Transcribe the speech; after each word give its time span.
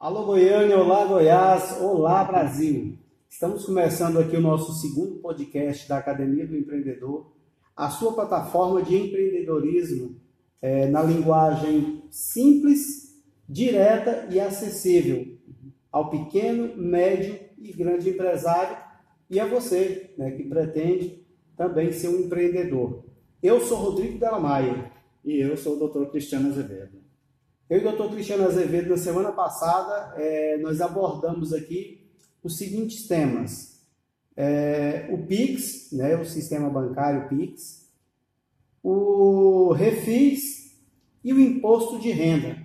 Alô 0.00 0.26
Goiânia, 0.26 0.78
olá 0.78 1.04
Goiás, 1.06 1.80
olá 1.80 2.22
Brasil. 2.22 2.96
Estamos 3.28 3.66
começando 3.66 4.20
aqui 4.20 4.36
o 4.36 4.40
nosso 4.40 4.72
segundo 4.74 5.16
podcast 5.16 5.88
da 5.88 5.98
Academia 5.98 6.46
do 6.46 6.56
Empreendedor, 6.56 7.32
a 7.74 7.90
sua 7.90 8.12
plataforma 8.12 8.80
de 8.80 8.94
empreendedorismo 8.94 10.14
é, 10.62 10.86
na 10.86 11.02
linguagem 11.02 12.04
simples, 12.12 13.20
direta 13.48 14.28
e 14.30 14.38
acessível 14.38 15.36
ao 15.90 16.10
pequeno, 16.10 16.76
médio 16.76 17.36
e 17.58 17.72
grande 17.72 18.10
empresário 18.10 18.76
e 19.28 19.40
a 19.40 19.46
você, 19.46 20.14
né, 20.16 20.30
que 20.30 20.44
pretende 20.44 21.26
também 21.56 21.90
ser 21.90 22.06
um 22.06 22.20
empreendedor. 22.20 23.04
Eu 23.42 23.60
sou 23.60 23.78
Rodrigo 23.78 24.16
Della 24.16 24.38
Maia. 24.38 24.92
E 25.24 25.40
eu 25.40 25.56
sou 25.56 25.76
o 25.76 25.88
Dr. 25.88 26.10
Cristiano 26.12 26.50
Azevedo. 26.50 26.97
Eu 27.68 27.82
e 27.82 27.86
o 27.86 27.92
Dr. 27.92 28.14
Cristiano 28.14 28.46
Azevedo, 28.46 28.88
na 28.88 28.96
semana 28.96 29.30
passada, 29.30 30.14
é, 30.16 30.56
nós 30.56 30.80
abordamos 30.80 31.52
aqui 31.52 32.08
os 32.42 32.56
seguintes 32.56 33.06
temas. 33.06 33.82
É, 34.34 35.06
o 35.12 35.26
PIX, 35.26 35.92
né, 35.92 36.16
o 36.16 36.24
sistema 36.24 36.70
bancário 36.70 37.28
PIX, 37.28 37.86
o 38.82 39.72
REFIS 39.72 40.78
e 41.22 41.32
o 41.34 41.38
imposto 41.38 41.98
de 41.98 42.10
renda, 42.10 42.56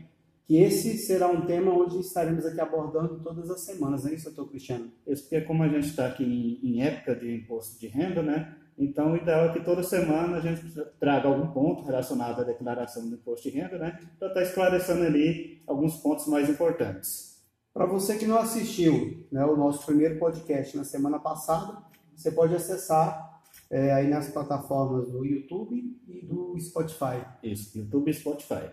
que 0.45 0.55
esse 0.57 0.97
será 0.97 1.27
um 1.27 1.45
tema 1.45 1.73
onde 1.73 1.99
estaremos 1.99 2.45
aqui 2.45 2.61
abordando 2.61 3.19
todas 3.19 3.49
as 3.49 3.61
semanas, 3.61 4.03
não 4.03 4.11
é 4.11 4.13
isso, 4.13 4.31
doutor 4.31 4.51
Cristiano? 4.51 4.89
Isso 5.05 5.23
porque 5.23 5.41
como 5.41 5.63
a 5.63 5.67
gente 5.67 5.87
está 5.87 6.07
aqui 6.07 6.23
em, 6.23 6.59
em 6.65 6.81
época 6.81 7.13
de 7.13 7.35
imposto 7.35 7.77
de 7.77 7.87
renda, 7.87 8.21
né, 8.21 8.55
então, 8.77 9.13
o 9.13 9.17
ideal 9.17 9.45
é 9.45 9.53
que 9.53 9.63
toda 9.63 9.83
semana 9.83 10.37
a 10.37 10.39
gente 10.39 10.63
traga 10.99 11.27
algum 11.27 11.47
ponto 11.51 11.83
relacionado 11.83 12.41
à 12.41 12.43
declaração 12.43 13.07
do 13.07 13.15
imposto 13.15 13.49
de 13.49 13.57
renda, 13.57 13.77
né? 13.77 13.99
Para 14.17 14.29
estar 14.29 14.39
tá 14.39 14.43
esclarecendo 14.43 15.03
ali 15.03 15.61
alguns 15.67 15.97
pontos 15.97 16.27
mais 16.27 16.49
importantes. 16.49 17.41
Para 17.73 17.85
você 17.85 18.17
que 18.17 18.25
não 18.25 18.37
assistiu 18.37 19.25
né, 19.31 19.45
o 19.45 19.55
nosso 19.55 19.85
primeiro 19.85 20.19
podcast 20.19 20.75
na 20.75 20.83
semana 20.83 21.19
passada, 21.19 21.83
você 22.15 22.31
pode 22.31 22.55
acessar 22.55 23.41
é, 23.69 23.93
aí 23.93 24.07
nas 24.07 24.29
plataformas 24.29 25.11
do 25.11 25.25
YouTube 25.25 25.99
e 26.07 26.25
do 26.25 26.55
Spotify. 26.59 27.25
Isso, 27.43 27.77
YouTube 27.77 28.09
e 28.09 28.13
Spotify. 28.13 28.69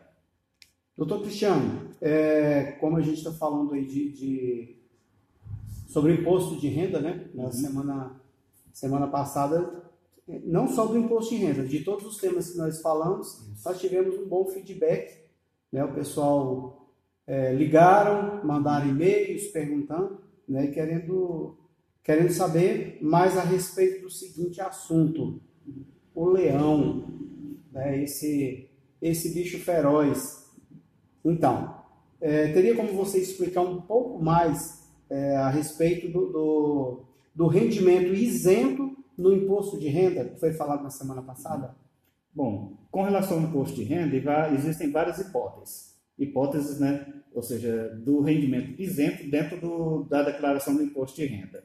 Doutor 0.97 1.23
Cristiano, 1.23 1.91
é, 2.01 2.73
como 2.73 2.97
a 2.97 3.01
gente 3.01 3.19
está 3.19 3.33
falando 3.33 3.73
aí 3.73 3.87
de, 3.87 4.13
de, 4.13 4.77
sobre 5.89 6.13
imposto 6.13 6.57
de 6.57 6.69
renda, 6.69 7.01
né? 7.01 7.31
Na 7.35 7.45
uhum. 7.45 7.53
semana, 7.53 8.21
semana 8.73 9.07
passada 9.07 9.90
não 10.45 10.69
só 10.69 10.87
do 10.87 10.99
imposto 10.99 11.35
de 11.35 11.45
renda, 11.45 11.65
de 11.65 11.81
todos 11.81 12.07
os 12.07 12.19
temas 12.19 12.51
que 12.51 12.59
nós 12.59 12.81
falamos, 12.81 13.45
nós 13.65 13.81
tivemos 13.81 14.17
um 14.17 14.29
bom 14.29 14.47
feedback. 14.47 15.19
Né? 15.73 15.85
O 15.85 15.93
pessoal 15.93 16.89
é, 17.27 17.53
ligaram, 17.53 18.45
mandaram 18.45 18.89
e-mails 18.89 19.45
perguntando, 19.49 20.21
né? 20.49 20.69
querendo, 20.69 21.59
querendo 22.03 22.33
saber 22.33 22.99
mais 23.01 23.37
a 23.37 23.43
respeito 23.43 24.03
do 24.03 24.11
seguinte 24.11 24.61
assunto: 24.61 25.41
o 26.15 26.27
leão, 26.27 27.09
né? 27.73 28.03
esse, 28.03 28.69
esse 29.01 29.35
bicho 29.35 29.59
feroz. 29.59 30.49
Então, 31.25 31.81
é, 32.21 32.53
teria 32.53 32.77
como 32.77 32.93
você 32.93 33.19
explicar 33.19 33.63
um 33.63 33.81
pouco 33.81 34.23
mais 34.23 34.89
é, 35.09 35.37
a 35.37 35.49
respeito 35.49 36.09
do, 36.09 36.27
do, 36.27 37.05
do 37.35 37.47
rendimento 37.47 38.15
isento 38.15 38.97
no 39.21 39.33
imposto 39.33 39.79
de 39.79 39.89
renda, 39.89 40.25
que 40.25 40.41
foi 40.41 40.53
falado 40.53 40.83
na 40.83 40.91
semana 40.91 41.23
passada? 41.23 41.75
Bom, 42.35 42.79
com 42.91 43.03
relação 43.03 43.39
ao 43.39 43.45
imposto 43.45 43.77
de 43.77 43.85
renda, 43.85 44.51
existem 44.53 44.91
várias 44.91 45.19
hipóteses. 45.19 45.95
Hipóteses, 46.19 46.81
né? 46.81 47.07
Ou 47.33 47.43
seja, 47.43 47.91
do 48.03 48.21
rendimento 48.21 48.81
isento 48.81 49.29
dentro 49.31 49.61
do, 49.61 50.05
da 50.05 50.23
declaração 50.23 50.75
do 50.75 50.83
imposto 50.83 51.17
de 51.21 51.27
renda. 51.27 51.63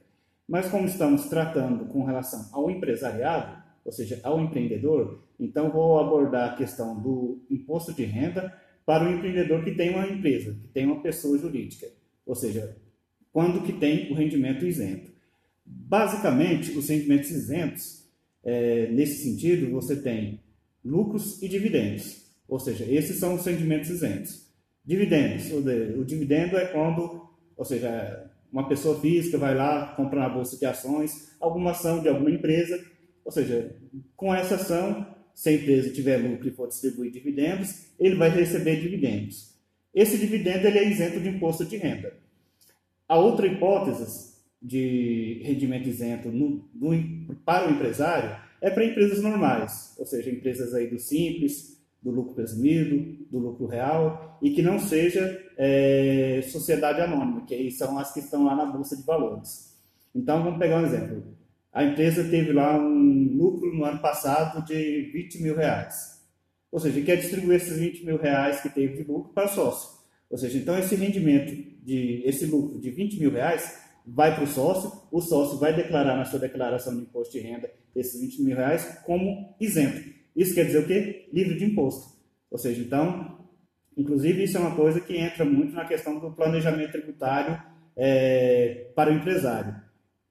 Mas 0.48 0.68
como 0.70 0.86
estamos 0.86 1.26
tratando 1.26 1.86
com 1.86 2.04
relação 2.04 2.50
ao 2.52 2.70
empresariado, 2.70 3.64
ou 3.84 3.92
seja, 3.92 4.20
ao 4.24 4.40
empreendedor, 4.40 5.24
então 5.40 5.72
vou 5.72 6.00
abordar 6.00 6.54
a 6.54 6.56
questão 6.56 7.00
do 7.00 7.44
imposto 7.50 7.94
de 7.94 8.04
renda 8.04 8.54
para 8.86 9.06
o 9.06 9.12
empreendedor 9.12 9.64
que 9.64 9.72
tem 9.72 9.92
uma 9.92 10.08
empresa, 10.08 10.54
que 10.62 10.68
tem 10.68 10.86
uma 10.86 11.02
pessoa 11.02 11.38
jurídica. 11.38 11.88
Ou 12.26 12.36
seja, 12.36 12.78
quando 13.32 13.64
que 13.64 13.74
tem 13.74 14.12
o 14.12 14.16
rendimento 14.16 14.66
isento. 14.66 15.15
Basicamente, 15.66 16.72
os 16.78 16.88
rendimentos 16.90 17.32
isentos, 17.32 18.06
é, 18.44 18.88
nesse 18.92 19.24
sentido, 19.24 19.72
você 19.72 19.96
tem 19.96 20.40
lucros 20.84 21.42
e 21.42 21.48
dividendos. 21.48 22.24
Ou 22.48 22.60
seja, 22.60 22.86
esses 22.86 23.18
são 23.18 23.36
os 23.36 23.46
rendimentos 23.46 23.90
isentos. 23.90 24.46
Dividendos, 24.86 25.52
o, 25.52 25.58
o 26.00 26.06
dividendo 26.06 26.58
é 26.58 26.66
quando, 26.68 27.28
ou 27.58 27.66
seja, 27.66 28.32
uma 28.52 28.68
pessoa 28.68 29.00
física 29.02 29.38
vai 29.38 29.56
lá, 29.56 29.94
compra 29.96 30.20
na 30.20 30.30
bolsa 30.30 30.58
de 30.58 30.66
ações, 30.66 31.36
alguma 31.40 31.72
ação 31.72 32.02
de 32.02 32.08
alguma 32.08 32.30
empresa, 32.30 32.80
ou 33.24 33.32
seja, 33.32 33.76
com 34.16 34.34
essa 34.34 34.56
ação, 34.56 35.16
se 35.34 35.50
a 35.50 35.54
empresa 35.54 35.90
tiver 35.92 36.18
lucro 36.18 36.48
e 36.48 36.52
for 36.52 36.68
distribuir 36.68 37.12
dividendos, 37.12 37.88
ele 38.00 38.16
vai 38.16 38.30
receber 38.30 38.80
dividendos. 38.80 39.56
Esse 39.94 40.18
dividendo 40.18 40.68
ele 40.68 40.78
é 40.78 40.88
isento 40.88 41.20
de 41.20 41.30
imposto 41.30 41.66
de 41.66 41.78
renda. 41.78 42.14
A 43.08 43.18
outra 43.18 43.48
hipótese 43.48 44.35
de 44.62 45.42
rendimento 45.44 45.88
isento 45.88 46.30
no, 46.30 46.68
no, 46.74 47.36
para 47.46 47.68
o 47.68 47.72
empresário 47.72 48.36
é 48.62 48.70
para 48.70 48.86
empresas 48.86 49.22
normais, 49.22 49.96
ou 50.00 50.06
seja, 50.06 50.32
empresas 50.32 50.74
aí 50.74 50.88
do 50.88 50.98
simples, 50.98 51.76
do 52.02 52.12
lucro 52.12 52.36
presumido, 52.36 53.26
do 53.32 53.40
lucro 53.40 53.66
real, 53.66 54.38
e 54.42 54.52
que 54.52 54.62
não 54.62 54.80
seja 54.80 55.44
é, 55.58 56.42
sociedade 56.52 57.02
anônima, 57.02 57.46
que 57.46 57.54
aí 57.54 57.72
são 57.72 57.98
as 57.98 58.14
que 58.14 58.20
estão 58.20 58.44
lá 58.44 58.56
na 58.56 58.66
bolsa 58.66 58.96
de 58.96 59.04
valores. 59.04 59.76
Então, 60.14 60.44
vamos 60.44 60.60
pegar 60.60 60.78
um 60.78 60.86
exemplo. 60.86 61.24
A 61.74 61.84
empresa 61.84 62.24
teve 62.30 62.54
lá 62.54 62.78
um 62.78 63.36
lucro 63.36 63.74
no 63.74 63.84
ano 63.84 64.00
passado 64.00 64.66
de 64.66 65.10
20 65.12 65.42
mil 65.42 65.56
reais. 65.56 66.24
Ou 66.72 66.80
seja, 66.80 67.02
quer 67.02 67.18
distribuir 67.18 67.58
esses 67.58 67.78
20 67.78 68.06
mil 68.06 68.18
reais 68.18 68.62
que 68.62 68.70
teve 68.70 68.98
de 68.98 69.04
lucro 69.04 69.34
para 69.34 69.48
sócio. 69.48 70.00
Ou 70.30 70.38
seja, 70.38 70.58
então 70.58 70.78
esse 70.78 70.96
rendimento, 70.96 71.54
de, 71.84 72.22
esse 72.26 72.46
lucro 72.46 72.80
de 72.80 72.92
20 72.92 73.20
mil 73.20 73.32
reais, 73.32 73.80
vai 74.06 74.36
para 74.36 74.44
o 74.44 74.48
sócio, 74.48 74.92
o 75.12 75.22
sócio 75.22 75.58
vai 75.58 75.74
declarar 75.74 76.16
na 76.16 76.26
sua 76.26 76.40
declaração 76.40 76.96
de 76.96 77.02
imposto 77.02 77.34
de 77.34 77.40
renda 77.40 77.72
esses 77.96 78.20
20 78.22 78.44
mil 78.44 78.56
reais 78.56 79.00
como 79.06 79.56
isento. 79.60 80.10
Isso 80.36 80.54
quer 80.54 80.66
dizer 80.66 80.80
o 80.80 80.88
quê? 80.88 81.30
Livre 81.32 81.58
de 81.58 81.66
imposto. 81.66 82.16
Ou 82.52 82.58
seja, 82.58 82.82
então, 82.82 83.40
inclusive 83.98 84.44
isso 84.44 84.58
é 84.58 84.60
uma 84.60 84.76
coisa 84.76 85.00
que 85.00 85.18
entra 85.18 85.46
muito 85.46 85.74
na 85.74 85.86
questão 85.86 86.20
do 86.20 86.32
planejamento 86.32 86.92
tributário 86.92 87.62
é, 87.96 88.92
para 88.96 89.12
o 89.12 89.14
empresário, 89.14 89.76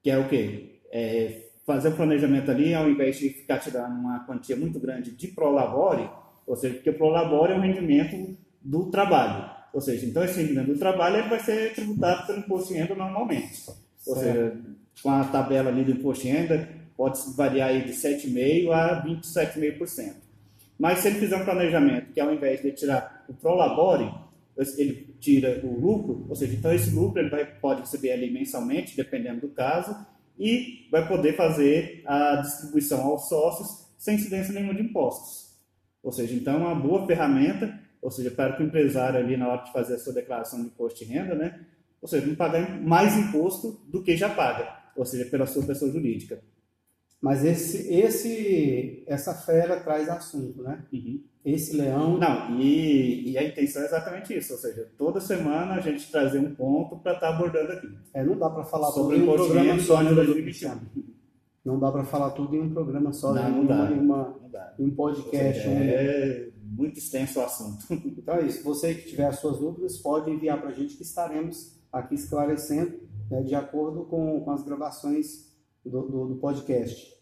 que 0.01 0.09
é 0.09 0.17
o 0.17 0.29
quê? 0.29 0.79
É 0.91 1.41
fazer 1.65 1.89
o 1.89 1.95
planejamento 1.95 2.51
ali, 2.51 2.73
ao 2.73 2.89
invés 2.89 3.17
de 3.17 3.29
ficar 3.29 3.57
tirando 3.57 3.97
uma 3.97 4.23
quantia 4.25 4.55
muito 4.55 4.79
grande 4.79 5.11
de 5.11 5.27
prolabore, 5.29 6.07
ou 6.45 6.55
seja, 6.55 6.75
porque 6.75 6.91
o 6.91 6.97
prolabore 6.97 7.53
é 7.53 7.55
um 7.55 7.61
rendimento 7.61 8.37
do 8.61 8.91
trabalho. 8.91 9.54
Ou 9.75 9.81
seja, 9.81 10.05
então 10.05 10.23
esse 10.23 10.41
rendimento 10.41 10.67
do 10.67 10.79
trabalho 10.79 11.17
ele 11.17 11.27
vai 11.27 11.39
ser 11.41 11.73
tributado 11.73 12.25
pelo 12.25 12.39
imposto 12.39 12.71
de 12.71 12.79
renda 12.79 12.95
normalmente. 12.95 13.69
Ou 14.07 14.15
seja, 14.15 14.57
com 15.03 15.09
a 15.09 15.25
tabela 15.25 15.69
ali 15.69 15.83
do 15.83 15.91
imposto 15.91 16.23
de 16.23 16.31
renda, 16.31 16.69
pode 16.95 17.19
variar 17.35 17.71
aí 17.71 17.83
de 17.83 17.91
7,5% 17.91 18.71
a 18.71 19.05
27,5%. 19.05 20.13
Mas 20.79 20.99
se 20.99 21.09
ele 21.09 21.19
fizer 21.19 21.35
um 21.35 21.43
planejamento 21.43 22.13
que 22.13 22.21
ao 22.21 22.33
invés 22.33 22.61
de 22.61 22.71
tirar 22.71 23.25
o 23.27 23.33
prolabore, 23.33 24.09
ele 24.77 25.13
tira 25.19 25.59
o 25.61 25.77
lucro, 25.77 26.25
ou 26.29 26.35
seja, 26.37 26.53
então 26.53 26.73
esse 26.73 26.91
lucro 26.91 27.19
ele 27.19 27.29
vai, 27.29 27.43
pode 27.45 27.81
receber 27.81 28.13
ali 28.13 28.31
mensalmente, 28.31 28.95
dependendo 28.95 29.41
do 29.41 29.49
caso, 29.49 29.93
e 30.39 30.87
vai 30.89 31.05
poder 31.05 31.35
fazer 31.35 32.01
a 32.05 32.37
distribuição 32.37 33.01
aos 33.01 33.27
sócios 33.27 33.89
sem 33.97 34.15
incidência 34.15 34.53
nenhuma 34.53 34.73
de 34.73 34.83
impostos. 34.83 35.53
Ou 36.01 36.13
seja, 36.13 36.33
então 36.33 36.53
é 36.53 36.57
uma 36.59 36.75
boa 36.75 37.05
ferramenta 37.05 37.83
ou 38.05 38.11
seja, 38.11 38.29
para 38.29 38.55
que 38.55 38.61
o 38.61 38.65
empresário 38.67 39.19
ali 39.19 39.35
na 39.35 39.47
hora 39.47 39.63
de 39.63 39.73
fazer 39.73 39.95
a 39.95 39.97
sua 39.97 40.13
declaração 40.13 40.59
de 40.61 40.67
imposto 40.67 41.03
de 41.03 41.11
renda, 41.11 41.33
né, 41.33 41.59
ou 41.99 42.07
seja, 42.07 42.27
não 42.27 42.35
pagar 42.35 42.79
mais 42.79 43.17
imposto 43.17 43.81
do 43.87 44.03
que 44.03 44.15
já 44.15 44.29
paga, 44.29 44.77
ou 44.95 45.03
seja, 45.03 45.25
pela 45.25 45.47
sua 45.47 45.63
pessoa 45.63 45.91
jurídica. 45.91 46.39
Mas 47.19 47.43
esse, 47.43 47.91
esse, 47.91 49.03
essa 49.07 49.33
fera 49.33 49.79
traz 49.79 50.07
assunto, 50.07 50.61
né? 50.61 50.83
Uhum. 50.93 51.23
Esse 51.43 51.75
leão. 51.75 52.19
Não, 52.19 52.59
e, 52.59 53.31
e, 53.31 53.37
a 53.39 53.43
intenção 53.43 53.81
é 53.81 53.85
exatamente 53.85 54.37
isso, 54.37 54.53
ou 54.53 54.59
seja, 54.59 54.87
toda 54.95 55.19
semana 55.19 55.73
a 55.73 55.81
gente 55.81 56.11
trazer 56.11 56.37
um 56.37 56.53
ponto 56.53 56.97
para 56.97 57.13
estar 57.13 57.31
tá 57.31 57.35
abordando 57.35 57.71
aqui. 57.71 57.89
É, 58.13 58.23
não 58.23 58.37
dá 58.37 58.51
para 58.51 58.65
falar 58.65 58.91
sobre 58.91 59.17
um 59.17 59.25
programa 59.25 59.79
só, 59.79 60.03
né, 60.03 60.11
Não 61.63 61.79
dá 61.79 61.91
para 61.91 62.03
falar 62.03 62.29
tudo 62.31 62.55
em 62.55 62.61
um 62.61 62.69
programa 62.69 63.11
só, 63.11 63.33
não, 63.33 63.49
não, 63.49 63.65
dá, 63.65 63.83
uma, 63.85 64.37
não 64.39 64.49
dá. 64.51 64.75
um 64.77 64.91
podcast. 64.91 65.63
Seja, 65.63 65.69
é 65.71 66.54
muito 66.65 66.97
extenso 66.97 67.39
o 67.39 67.43
assunto. 67.43 67.85
Então 68.17 68.35
é 68.35 68.47
isso. 68.47 68.63
Você 68.63 68.95
que 68.95 69.09
tiver 69.09 69.27
as 69.27 69.39
suas 69.39 69.59
dúvidas, 69.59 69.97
pode 69.97 70.31
enviar 70.31 70.59
para 70.59 70.69
a 70.69 70.73
gente 70.73 70.95
que 70.95 71.03
estaremos 71.03 71.75
aqui 71.91 72.15
esclarecendo 72.15 72.99
né, 73.29 73.41
de 73.43 73.55
acordo 73.55 74.05
com, 74.05 74.41
com 74.41 74.51
as 74.51 74.63
gravações 74.63 75.55
do, 75.83 76.01
do, 76.01 76.27
do, 76.27 76.35
podcast. 76.37 77.13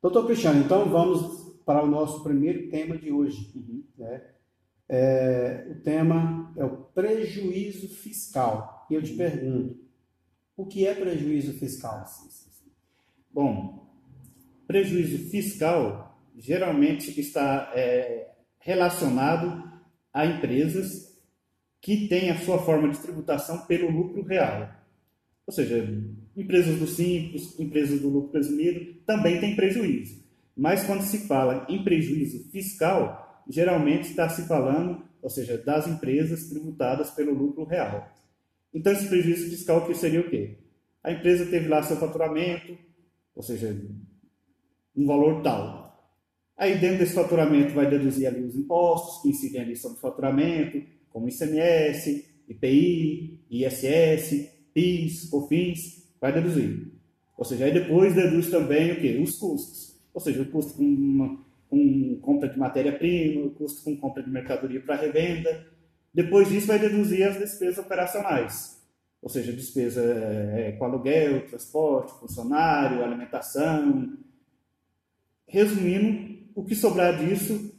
Doutor 0.00 0.26
Cristiano, 0.26 0.62
então 0.62 0.88
vamos 0.88 1.54
para 1.64 1.82
o 1.82 1.86
nosso 1.86 2.22
primeiro 2.22 2.68
tema 2.68 2.96
de 2.96 3.10
hoje. 3.10 3.50
Uhum. 3.54 3.82
Né? 3.96 4.22
É, 4.88 5.66
o 5.70 5.82
tema 5.82 6.52
é 6.56 6.64
o 6.64 6.76
prejuízo 6.76 7.88
fiscal. 7.88 8.86
E 8.90 8.94
eu 8.94 9.02
te 9.02 9.14
pergunto, 9.14 9.78
o 10.56 10.66
que 10.66 10.86
é 10.86 10.94
prejuízo 10.94 11.54
fiscal? 11.54 12.04
Bom, 13.32 13.88
prejuízo 14.66 15.30
fiscal 15.30 16.20
geralmente 16.36 17.18
está 17.18 17.72
é, 17.74 18.33
relacionado 18.64 19.62
a 20.12 20.24
empresas 20.24 21.14
que 21.82 22.08
têm 22.08 22.30
a 22.30 22.38
sua 22.40 22.58
forma 22.58 22.88
de 22.88 22.98
tributação 22.98 23.66
pelo 23.66 23.90
lucro 23.90 24.22
real. 24.22 24.70
Ou 25.46 25.52
seja, 25.52 25.86
empresas 26.34 26.78
do 26.78 26.86
simples, 26.86 27.60
empresas 27.60 28.00
do 28.00 28.08
lucro 28.08 28.30
presumido, 28.30 28.94
também 29.06 29.38
têm 29.38 29.54
prejuízo. 29.54 30.24
Mas 30.56 30.82
quando 30.84 31.02
se 31.02 31.28
fala 31.28 31.66
em 31.68 31.84
prejuízo 31.84 32.50
fiscal, 32.50 33.44
geralmente 33.46 34.08
está 34.08 34.30
se 34.30 34.48
falando, 34.48 35.04
ou 35.20 35.28
seja, 35.28 35.58
das 35.58 35.86
empresas 35.86 36.48
tributadas 36.48 37.10
pelo 37.10 37.34
lucro 37.34 37.64
real. 37.64 38.10
Então, 38.72 38.94
esse 38.94 39.06
prejuízo 39.06 39.50
fiscal 39.50 39.86
que 39.86 39.94
seria 39.94 40.20
o 40.20 40.30
quê? 40.30 40.56
A 41.02 41.12
empresa 41.12 41.44
teve 41.50 41.68
lá 41.68 41.82
seu 41.82 41.98
faturamento, 41.98 42.78
ou 43.34 43.42
seja, 43.42 43.78
um 44.96 45.06
valor 45.06 45.42
tal. 45.42 45.83
Aí, 46.56 46.78
dentro 46.78 46.98
desse 46.98 47.14
faturamento, 47.14 47.74
vai 47.74 47.88
deduzir 47.88 48.28
ali 48.28 48.44
os 48.44 48.54
impostos 48.54 49.22
que 49.22 49.30
incidem 49.30 49.60
ali 49.60 49.76
sobre 49.76 49.98
o 49.98 50.00
faturamento, 50.00 50.80
como 51.10 51.28
ICMS, 51.28 52.24
IPI, 52.48 53.40
ISS, 53.50 54.50
PIS, 54.72 55.28
COFINS, 55.30 56.08
vai 56.20 56.32
deduzir. 56.32 56.92
Ou 57.36 57.44
seja, 57.44 57.64
aí 57.64 57.72
depois 57.72 58.14
deduz 58.14 58.50
também 58.50 58.92
o 58.92 59.00
quê? 59.00 59.18
Os 59.22 59.36
custos. 59.36 60.00
Ou 60.12 60.20
seja, 60.20 60.42
o 60.42 60.46
custo 60.46 60.74
com, 60.74 60.84
uma, 60.84 61.44
com 61.68 62.18
compra 62.20 62.48
de 62.48 62.58
matéria-prima, 62.58 63.46
o 63.46 63.50
custo 63.50 63.82
com 63.82 63.96
compra 63.96 64.22
de 64.22 64.30
mercadoria 64.30 64.80
para 64.80 64.96
revenda. 64.96 65.66
Depois 66.12 66.48
disso, 66.48 66.68
vai 66.68 66.78
deduzir 66.78 67.28
as 67.28 67.36
despesas 67.36 67.78
operacionais. 67.78 68.80
Ou 69.20 69.28
seja, 69.28 69.52
despesa 69.52 70.02
é, 70.02 70.72
com 70.72 70.84
aluguel, 70.84 71.46
transporte, 71.46 72.12
funcionário, 72.20 73.02
alimentação. 73.02 74.16
Resumindo, 75.48 76.43
o 76.54 76.64
que 76.64 76.74
sobrar 76.74 77.18
disso, 77.18 77.72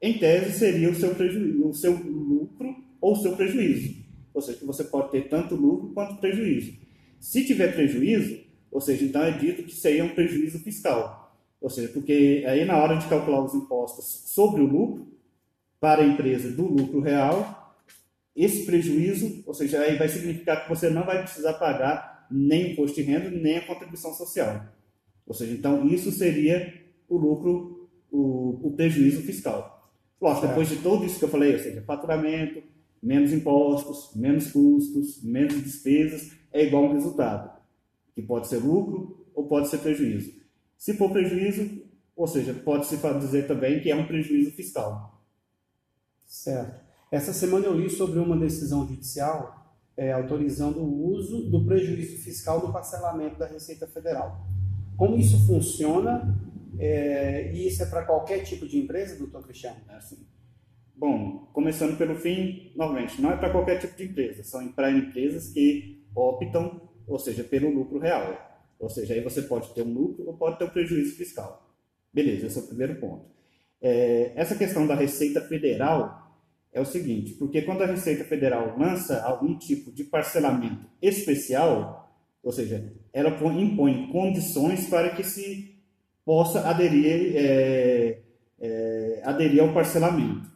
em 0.00 0.18
tese, 0.18 0.58
seria 0.58 0.90
o 0.90 0.94
seu, 0.94 1.10
o 1.10 1.74
seu 1.74 1.92
lucro 1.92 2.74
ou 3.00 3.12
o 3.12 3.16
seu 3.16 3.36
prejuízo. 3.36 3.96
Ou 4.32 4.40
seja, 4.40 4.58
que 4.58 4.64
você 4.64 4.84
pode 4.84 5.10
ter 5.10 5.28
tanto 5.28 5.54
lucro 5.54 5.92
quanto 5.92 6.20
prejuízo. 6.20 6.72
Se 7.18 7.44
tiver 7.44 7.74
prejuízo, 7.74 8.40
ou 8.70 8.80
seja, 8.80 9.04
então 9.04 9.22
é 9.22 9.30
dito 9.30 9.62
que 9.64 9.74
seria 9.74 10.04
um 10.04 10.14
prejuízo 10.14 10.58
fiscal. 10.60 11.36
Ou 11.60 11.68
seja, 11.68 11.88
porque 11.88 12.44
aí 12.46 12.64
na 12.64 12.76
hora 12.76 12.96
de 12.96 13.08
calcular 13.08 13.44
os 13.44 13.54
impostos 13.54 14.32
sobre 14.32 14.62
o 14.62 14.66
lucro, 14.66 15.08
para 15.80 16.02
a 16.02 16.06
empresa 16.06 16.50
do 16.50 16.66
lucro 16.66 17.00
real, 17.00 17.76
esse 18.34 18.64
prejuízo, 18.64 19.42
ou 19.46 19.54
seja, 19.54 19.80
aí 19.80 19.96
vai 19.96 20.08
significar 20.08 20.62
que 20.62 20.68
você 20.68 20.90
não 20.90 21.04
vai 21.04 21.22
precisar 21.22 21.54
pagar 21.54 22.26
nem 22.30 22.66
o 22.66 22.72
imposto 22.72 22.96
de 22.96 23.02
renda, 23.02 23.30
nem 23.30 23.58
a 23.58 23.66
contribuição 23.66 24.12
social. 24.12 24.66
Ou 25.26 25.34
seja, 25.34 25.52
então 25.52 25.86
isso 25.88 26.10
seria 26.10 26.72
o 27.08 27.16
lucro, 27.16 27.77
o, 28.10 28.68
o 28.68 28.72
prejuízo 28.72 29.22
fiscal. 29.22 29.92
Lógico, 30.20 30.48
depois 30.48 30.68
de 30.68 30.76
tudo 30.76 31.04
isso 31.04 31.18
que 31.18 31.24
eu 31.24 31.28
falei, 31.28 31.54
ou 31.54 31.60
seja, 31.60 31.82
faturamento, 31.82 32.62
menos 33.02 33.32
impostos, 33.32 34.14
menos 34.16 34.50
custos, 34.50 35.22
menos 35.22 35.62
despesas, 35.62 36.32
é 36.52 36.64
igual 36.64 36.84
um 36.84 36.92
resultado, 36.92 37.50
que 38.14 38.22
pode 38.22 38.48
ser 38.48 38.58
lucro 38.58 39.26
ou 39.34 39.46
pode 39.46 39.68
ser 39.68 39.78
prejuízo. 39.78 40.32
Se 40.76 40.94
for 40.94 41.10
prejuízo, 41.10 41.82
ou 42.16 42.26
seja, 42.26 42.52
pode-se 42.52 42.96
dizer 43.20 43.46
também 43.46 43.80
que 43.80 43.90
é 43.90 43.94
um 43.94 44.06
prejuízo 44.06 44.50
fiscal. 44.52 45.22
Certo. 46.26 46.80
Essa 47.10 47.32
semana 47.32 47.66
eu 47.66 47.74
li 47.74 47.88
sobre 47.88 48.18
uma 48.18 48.36
decisão 48.36 48.86
judicial 48.86 49.58
é, 49.96 50.12
autorizando 50.12 50.78
o 50.78 51.10
uso 51.10 51.50
do 51.50 51.64
prejuízo 51.64 52.18
fiscal 52.18 52.64
no 52.64 52.72
parcelamento 52.72 53.38
da 53.38 53.46
Receita 53.46 53.86
Federal. 53.86 54.46
Como 54.96 55.16
isso 55.16 55.46
funciona? 55.46 56.36
É, 56.78 57.52
e 57.52 57.66
isso 57.66 57.82
é 57.82 57.86
para 57.86 58.04
qualquer 58.04 58.44
tipo 58.44 58.66
de 58.66 58.78
empresa, 58.78 59.16
doutor 59.16 59.42
Cristiano? 59.44 59.80
É 59.88 59.96
assim. 59.96 60.26
Bom, 60.94 61.48
começando 61.52 61.96
pelo 61.96 62.16
fim, 62.16 62.72
novamente, 62.74 63.20
não 63.20 63.30
é 63.30 63.36
para 63.36 63.50
qualquer 63.50 63.78
tipo 63.78 63.96
de 63.96 64.04
empresa, 64.04 64.42
são 64.42 64.66
para 64.72 64.90
empresas 64.90 65.52
que 65.52 66.04
optam, 66.14 66.88
ou 67.06 67.18
seja, 67.18 67.44
pelo 67.44 67.70
lucro 67.70 67.98
real. 68.00 68.36
Ou 68.78 68.88
seja, 68.88 69.14
aí 69.14 69.20
você 69.20 69.42
pode 69.42 69.72
ter 69.74 69.82
um 69.82 69.92
lucro 69.92 70.26
ou 70.26 70.36
pode 70.36 70.58
ter 70.58 70.64
um 70.64 70.70
prejuízo 70.70 71.16
fiscal. 71.16 71.68
Beleza, 72.12 72.46
esse 72.46 72.58
é 72.58 72.62
o 72.62 72.66
primeiro 72.66 72.96
ponto. 72.96 73.26
É, 73.80 74.32
essa 74.34 74.56
questão 74.56 74.86
da 74.86 74.94
Receita 74.94 75.40
Federal 75.40 76.28
é 76.72 76.80
o 76.80 76.84
seguinte, 76.84 77.34
porque 77.34 77.62
quando 77.62 77.82
a 77.82 77.86
Receita 77.86 78.24
Federal 78.24 78.76
lança 78.78 79.22
algum 79.22 79.56
tipo 79.56 79.92
de 79.92 80.04
parcelamento 80.04 80.84
especial, 81.00 82.12
ou 82.42 82.52
seja, 82.52 82.92
ela 83.12 83.30
impõe 83.52 84.08
condições 84.10 84.88
para 84.88 85.10
que 85.10 85.22
se 85.22 85.77
possa 86.28 86.68
aderir, 86.68 87.32
é, 87.36 88.18
é, 88.60 89.22
aderir 89.24 89.62
ao 89.62 89.72
parcelamento. 89.72 90.46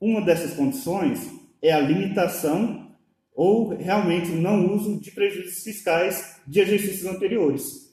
Uma 0.00 0.20
dessas 0.20 0.54
condições 0.54 1.28
é 1.60 1.72
a 1.72 1.80
limitação 1.80 2.94
ou 3.34 3.70
realmente 3.76 4.30
não 4.30 4.72
uso 4.72 5.00
de 5.00 5.10
prejuízos 5.10 5.64
fiscais 5.64 6.40
de 6.46 6.60
exercícios 6.60 7.12
anteriores. 7.12 7.92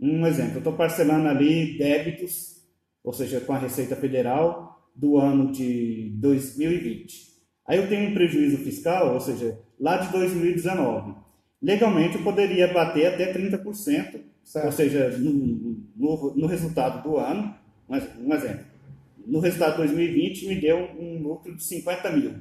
Um 0.00 0.26
exemplo, 0.26 0.54
eu 0.54 0.58
estou 0.60 0.72
parcelando 0.72 1.28
ali 1.28 1.76
débitos, 1.76 2.62
ou 3.04 3.12
seja, 3.12 3.42
com 3.42 3.52
a 3.52 3.58
Receita 3.58 3.94
Federal 3.94 4.90
do 4.96 5.18
ano 5.18 5.52
de 5.52 6.14
2020. 6.16 7.28
Aí 7.66 7.76
eu 7.76 7.90
tenho 7.90 8.08
um 8.08 8.14
prejuízo 8.14 8.56
fiscal, 8.64 9.12
ou 9.12 9.20
seja, 9.20 9.60
lá 9.78 9.98
de 9.98 10.10
2019. 10.12 11.14
Legalmente 11.60 12.16
eu 12.16 12.22
poderia 12.22 12.72
bater 12.72 13.04
até 13.04 13.34
30%, 13.34 14.18
certo. 14.48 14.66
ou 14.66 14.72
seja, 14.72 15.18
no, 15.18 15.32
no, 15.96 16.34
no 16.34 16.46
resultado 16.46 17.02
do 17.02 17.16
ano. 17.18 17.54
Um 17.88 18.34
exemplo, 18.34 18.64
no 19.26 19.40
resultado 19.40 19.72
de 19.72 19.78
2020 19.78 20.46
me 20.46 20.54
deu 20.56 20.88
um 20.98 21.22
lucro 21.22 21.54
de 21.54 21.62
50 21.62 22.10
mil. 22.12 22.32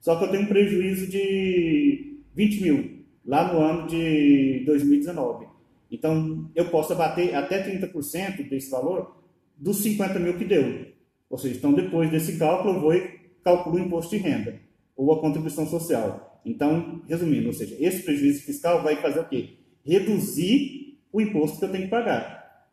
Só 0.00 0.16
que 0.16 0.24
eu 0.24 0.30
tenho 0.30 0.42
um 0.42 0.46
prejuízo 0.46 1.06
de 1.06 2.18
20 2.34 2.62
mil 2.62 3.04
lá 3.24 3.52
no 3.52 3.60
ano 3.60 3.86
de 3.86 4.62
2019. 4.66 5.46
Então, 5.90 6.50
eu 6.54 6.66
posso 6.70 6.92
abater 6.92 7.34
até 7.34 7.62
30% 7.62 8.48
desse 8.48 8.70
valor 8.70 9.16
dos 9.56 9.78
50 9.78 10.18
mil 10.18 10.36
que 10.36 10.44
deu. 10.44 10.86
Ou 11.30 11.38
seja, 11.38 11.56
então 11.56 11.72
depois 11.72 12.10
desse 12.10 12.38
cálculo 12.38 12.74
eu 12.74 12.80
vou 12.80 12.94
e 12.94 13.20
calculo 13.42 13.76
o 13.76 13.78
imposto 13.78 14.16
de 14.16 14.22
renda 14.22 14.60
ou 14.96 15.12
a 15.12 15.20
contribuição 15.20 15.66
social. 15.66 16.40
Então, 16.44 17.02
resumindo, 17.08 17.46
ou 17.46 17.52
seja, 17.52 17.76
esse 17.80 18.02
prejuízo 18.02 18.42
fiscal 18.42 18.82
vai 18.82 18.96
fazer 18.96 19.20
o 19.20 19.28
quê? 19.28 19.54
Reduzir 19.84 20.83
o 21.14 21.20
imposto 21.20 21.60
que 21.60 21.64
eu 21.64 21.70
tenho 21.70 21.84
que 21.84 21.90
pagar. 21.90 22.66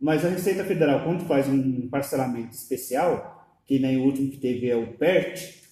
Mas 0.00 0.24
a 0.24 0.28
Receita 0.28 0.62
Federal, 0.62 1.02
quando 1.02 1.26
faz 1.26 1.48
um 1.48 1.88
parcelamento 1.88 2.54
especial, 2.54 3.44
que 3.66 3.80
nem 3.80 3.96
o 3.96 4.04
último 4.04 4.30
que 4.30 4.36
teve 4.36 4.70
é 4.70 4.76
o 4.76 4.92
PERT, 4.96 5.64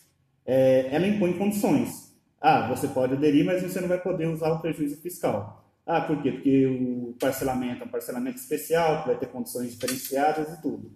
é, 0.44 0.88
ela 0.90 1.06
impõe 1.06 1.34
condições. 1.34 2.12
Ah, 2.40 2.66
você 2.68 2.88
pode 2.88 3.14
aderir, 3.14 3.44
mas 3.44 3.62
você 3.62 3.80
não 3.80 3.86
vai 3.86 4.00
poder 4.00 4.26
usar 4.26 4.50
o 4.50 4.60
prejuízo 4.60 5.00
fiscal. 5.00 5.64
Ah, 5.86 6.00
por 6.00 6.20
quê? 6.20 6.32
Porque 6.32 6.66
o 6.66 7.14
parcelamento 7.20 7.84
é 7.84 7.86
um 7.86 7.90
parcelamento 7.90 8.38
especial, 8.38 9.02
que 9.02 9.08
vai 9.08 9.18
ter 9.18 9.26
condições 9.26 9.70
diferenciadas 9.70 10.52
e 10.52 10.60
tudo. 10.60 10.90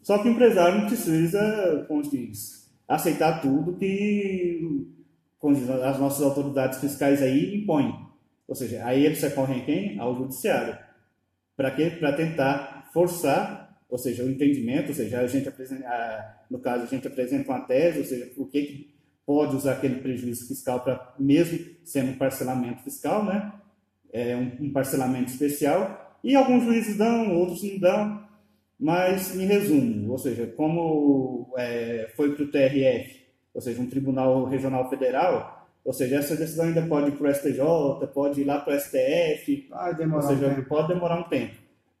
Só 0.00 0.18
que 0.18 0.28
o 0.28 0.32
empresário 0.32 0.80
não 0.80 0.86
precisa, 0.86 1.84
como 1.86 2.00
diz, 2.02 2.72
aceitar 2.88 3.42
tudo 3.42 3.76
que 3.76 4.86
as 5.84 5.98
nossas 5.98 6.22
autoridades 6.22 6.78
fiscais 6.78 7.20
aí 7.20 7.56
impõem. 7.56 8.03
Ou 8.46 8.54
seja, 8.54 8.84
aí 8.84 9.04
eles 9.04 9.20
recorrem 9.22 9.64
quem? 9.64 9.98
Ao 9.98 10.14
judiciário. 10.16 10.78
Para 11.56 11.70
quê? 11.70 11.90
Para 11.90 12.12
tentar 12.12 12.90
forçar, 12.92 13.78
ou 13.88 13.98
seja, 13.98 14.24
o 14.24 14.30
entendimento, 14.30 14.88
ou 14.88 14.94
seja, 14.94 15.20
a 15.20 15.26
gente 15.26 15.48
apresenta, 15.48 16.44
no 16.50 16.58
caso, 16.58 16.84
a 16.84 16.86
gente 16.86 17.06
apresenta 17.06 17.50
uma 17.50 17.60
tese, 17.60 17.98
ou 17.98 18.04
seja, 18.04 18.26
por 18.34 18.48
que 18.48 18.92
pode 19.26 19.56
usar 19.56 19.74
aquele 19.74 19.96
prejuízo 19.96 20.46
fiscal 20.46 20.80
para, 20.80 21.14
mesmo 21.18 21.58
sendo 21.84 22.12
um 22.12 22.18
parcelamento 22.18 22.82
fiscal, 22.82 23.24
né? 23.24 23.52
É 24.12 24.36
um, 24.36 24.66
um 24.66 24.72
parcelamento 24.72 25.30
especial, 25.30 26.18
e 26.22 26.34
alguns 26.34 26.64
juízes 26.64 26.96
dão, 26.96 27.36
outros 27.36 27.62
não 27.62 27.78
dão, 27.78 28.24
mas 28.78 29.34
em 29.36 29.46
resumo, 29.46 30.10
ou 30.10 30.18
seja, 30.18 30.46
como 30.46 31.52
é, 31.56 32.10
foi 32.16 32.34
para 32.34 32.44
o 32.44 32.50
TRF, 32.50 33.24
ou 33.52 33.60
seja, 33.60 33.80
um 33.80 33.88
Tribunal 33.88 34.44
Regional 34.44 34.88
Federal, 34.90 35.53
ou 35.84 35.92
seja, 35.92 36.16
essa 36.16 36.34
decisão 36.34 36.66
ainda 36.66 36.86
pode 36.86 37.10
ir 37.10 37.16
para 37.16 37.30
o 37.30 37.34
STJ, 37.34 38.06
pode 38.14 38.40
ir 38.40 38.44
lá 38.44 38.60
para 38.60 38.74
o 38.74 38.80
STF, 38.80 39.68
Vai 39.68 39.94
demorar 39.94 40.22
ou 40.24 40.28
seja, 40.30 40.48
um 40.48 40.64
pode 40.64 40.88
demorar 40.88 41.20
um 41.20 41.28
tempo. 41.28 41.54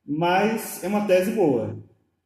Mas 0.06 0.82
é 0.82 0.88
uma 0.88 1.06
tese 1.06 1.32
boa. 1.32 1.76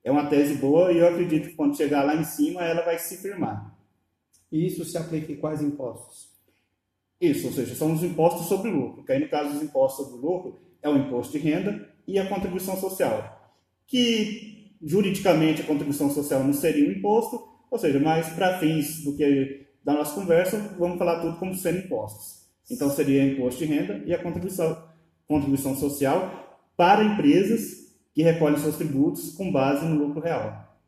É 0.04 0.10
uma 0.10 0.26
tese 0.26 0.54
boa 0.54 0.92
e 0.92 0.98
eu 0.98 1.08
acredito 1.08 1.48
que 1.48 1.54
quando 1.54 1.76
chegar 1.76 2.04
lá 2.04 2.14
em 2.14 2.24
cima 2.24 2.64
ela 2.64 2.82
vai 2.84 2.98
se 2.98 3.16
firmar. 3.16 3.76
E 4.50 4.66
isso 4.66 4.84
se 4.84 4.96
aplica 4.96 5.32
em 5.32 5.36
quais 5.36 5.60
impostos? 5.60 6.28
Isso, 7.20 7.48
ou 7.48 7.52
seja, 7.52 7.74
são 7.74 7.92
os 7.92 8.04
impostos 8.04 8.46
sobre 8.46 8.70
o 8.70 8.76
lucro. 8.76 9.04
Que 9.04 9.12
aí, 9.12 9.20
no 9.20 9.28
caso 9.28 9.52
dos 9.52 9.62
impostos 9.62 10.06
sobre 10.06 10.24
o 10.24 10.30
lucro, 10.30 10.60
é 10.80 10.88
o 10.88 10.96
imposto 10.96 11.32
de 11.32 11.38
renda 11.38 11.88
e 12.06 12.18
a 12.18 12.28
contribuição 12.28 12.76
social. 12.76 13.52
Que, 13.86 14.72
juridicamente, 14.80 15.62
a 15.62 15.66
contribuição 15.66 16.08
social 16.10 16.44
não 16.44 16.52
seria 16.52 16.88
um 16.88 16.92
imposto, 16.92 17.42
ou 17.70 17.78
seja, 17.78 17.98
mas 17.98 18.28
para 18.30 18.58
fins 18.58 19.02
do 19.02 19.16
que 19.16 19.67
da 19.88 19.94
nossa 19.94 20.14
conversa, 20.14 20.58
vamos 20.78 20.98
falar 20.98 21.22
tudo 21.22 21.38
como 21.38 21.54
sendo 21.54 21.78
impostos. 21.78 22.46
Então 22.70 22.90
seria 22.90 23.24
imposto 23.24 23.60
de 23.60 23.64
renda 23.64 24.02
e 24.04 24.12
a 24.12 24.22
contribuição, 24.22 24.86
contribuição 25.26 25.74
social 25.74 26.60
para 26.76 27.02
empresas 27.02 27.90
que 28.12 28.22
recolhem 28.22 28.58
seus 28.58 28.76
tributos 28.76 29.32
com 29.32 29.50
base 29.50 29.86
no 29.86 30.04
lucro 30.04 30.20
real. 30.20 30.78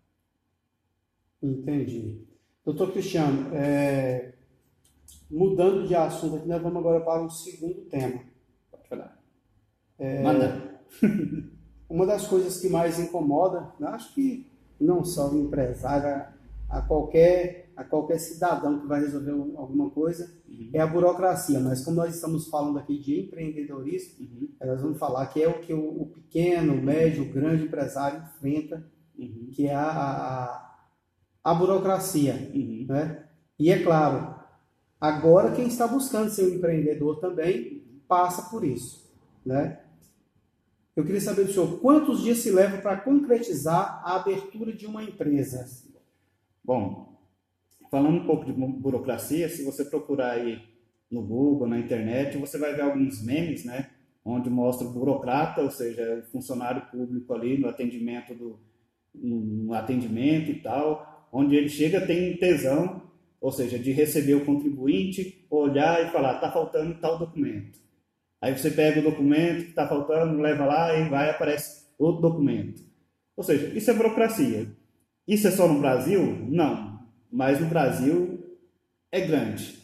Entendi. 1.43 2.27
Doutor 2.63 2.93
Cristiano, 2.93 3.49
é, 3.55 4.35
mudando 5.31 5.89
de 5.89 5.95
assunto 5.95 6.37
aqui, 6.37 6.47
nós 6.47 6.61
vamos 6.61 6.81
agora 6.81 7.01
para 7.01 7.23
um 7.23 7.31
segundo 7.31 7.81
tema. 7.87 8.21
Pode 8.71 8.87
falar. 8.87 9.19
É, 9.99 10.23
Manda. 10.23 10.79
uma 11.89 12.05
das 12.05 12.27
coisas 12.27 12.61
que 12.61 12.69
mais 12.69 12.99
incomoda, 12.99 13.73
acho 13.81 14.13
que 14.13 14.47
não 14.79 15.03
só 15.03 15.31
o 15.31 15.47
empresário, 15.47 16.39
a 16.69 16.83
qualquer, 16.83 17.70
a 17.81 17.85
qualquer 17.85 18.19
cidadão 18.19 18.79
que 18.79 18.87
vai 18.87 19.01
resolver 19.01 19.31
alguma 19.31 19.89
coisa, 19.89 20.31
uhum. 20.47 20.69
é 20.75 20.81
a 20.81 20.87
burocracia. 20.87 21.59
Mas 21.61 21.83
como 21.83 21.97
nós 21.97 22.15
estamos 22.15 22.47
falando 22.47 22.79
aqui 22.79 22.99
de 22.99 23.21
empreendedorismo, 23.21 24.17
uhum. 24.21 24.49
nós 24.61 24.83
vamos 24.83 24.99
falar 24.99 25.27
que 25.29 25.43
é 25.43 25.49
o 25.49 25.61
que 25.63 25.73
o, 25.73 26.03
o 26.03 26.07
pequeno, 26.09 26.75
o 26.75 26.83
médio, 26.83 27.23
o 27.23 27.33
grande 27.33 27.65
empresário 27.65 28.23
enfrenta, 28.23 28.87
uhum. 29.19 29.49
que 29.51 29.67
é 29.67 29.75
a, 29.75 29.89
a, 29.89 30.79
a 31.43 31.55
burocracia. 31.55 32.51
Uhum. 32.55 32.85
Né? 32.87 33.25
E 33.59 33.71
é 33.71 33.83
claro, 33.83 34.35
agora 35.01 35.53
quem 35.53 35.67
está 35.67 35.89
buscando 35.89 36.29
ser 36.29 36.53
um 36.53 36.57
empreendedor 36.57 37.19
também 37.19 37.83
passa 38.07 38.51
por 38.51 38.63
isso. 38.63 39.11
Né? 39.43 39.81
Eu 40.95 41.03
queria 41.03 41.21
saber 41.23 41.45
do 41.45 41.53
senhor, 41.55 41.81
quantos 41.81 42.21
dias 42.21 42.41
se 42.41 42.51
leva 42.51 42.77
para 42.77 43.01
concretizar 43.01 44.03
a 44.05 44.17
abertura 44.17 44.71
de 44.71 44.87
uma 44.87 45.03
empresa? 45.03 45.67
Bom, 46.63 47.10
falando 47.91 48.19
um 48.19 48.27
pouco 48.27 48.45
de 48.45 48.53
burocracia, 48.53 49.49
se 49.49 49.65
você 49.65 49.85
procurar 49.85 50.33
aí 50.33 50.61
no 51.11 51.23
Google, 51.23 51.67
na 51.67 51.79
internet, 51.79 52.39
você 52.39 52.57
vai 52.59 52.75
ver 52.75 52.83
alguns 52.83 53.23
memes, 53.25 53.65
né? 53.65 53.91
Onde 54.25 54.49
mostra 54.49 54.87
o 54.87 54.93
burocrata, 54.93 55.63
ou 55.63 55.71
seja, 55.71 56.23
o 56.25 56.31
funcionário 56.31 56.83
público 56.91 57.33
ali 57.35 57.59
no 57.59 57.69
atendimento 57.69 58.35
do 58.35 58.59
no 59.13 59.75
atendimento 59.75 60.51
e 60.51 60.61
tal, 60.61 61.29
onde 61.33 61.57
ele 61.57 61.69
chega 61.69 62.07
tem 62.07 62.37
tesão, 62.37 63.03
ou 63.41 63.51
seja, 63.51 63.79
de 63.79 63.91
receber 63.91 64.35
o 64.35 64.45
contribuinte, 64.45 65.47
olhar 65.51 66.07
e 66.07 66.11
falar, 66.11 66.35
está 66.35 66.51
faltando 66.53 67.01
tal 67.01 67.19
documento. 67.19 67.79
Aí 68.41 68.57
você 68.57 68.71
pega 68.71 69.01
o 69.01 69.05
documento 69.05 69.65
que 69.65 69.71
está 69.71 69.87
faltando, 69.87 70.41
leva 70.41 70.65
lá 70.65 70.97
e 70.97 71.09
vai 71.09 71.31
aparece 71.31 71.87
outro 71.99 72.23
documento. 72.23 72.83
Ou 73.37 73.45
seja, 73.45 73.67
isso 73.77 73.91
é 73.91 73.95
burocracia. 73.95 74.69
Isso 75.27 75.49
é 75.49 75.51
só 75.51 75.69
no 75.69 75.81
Brasil? 75.81 76.23
Não. 76.49 76.90
Mas 77.31 77.61
no 77.61 77.67
Brasil 77.67 78.59
é 79.11 79.21
grande. 79.21 79.79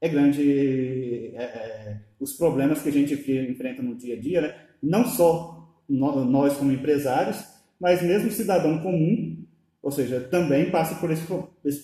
É 0.00 0.08
grande 0.08 1.32
é, 1.34 1.42
é, 1.42 2.00
os 2.20 2.34
problemas 2.34 2.82
que 2.82 2.88
a 2.88 2.92
gente 2.92 3.14
enfrenta 3.14 3.82
no 3.82 3.94
dia 3.94 4.16
a 4.16 4.20
dia, 4.20 4.40
né? 4.40 4.54
não 4.82 5.04
só 5.06 5.74
nós 5.88 6.56
como 6.56 6.72
empresários, 6.72 7.44
mas 7.80 8.02
mesmo 8.02 8.28
o 8.28 8.32
cidadão 8.32 8.78
comum, 8.80 9.44
ou 9.82 9.90
seja, 9.90 10.20
também 10.20 10.70
passa 10.70 10.96
por 10.96 11.10
esse, 11.10 11.26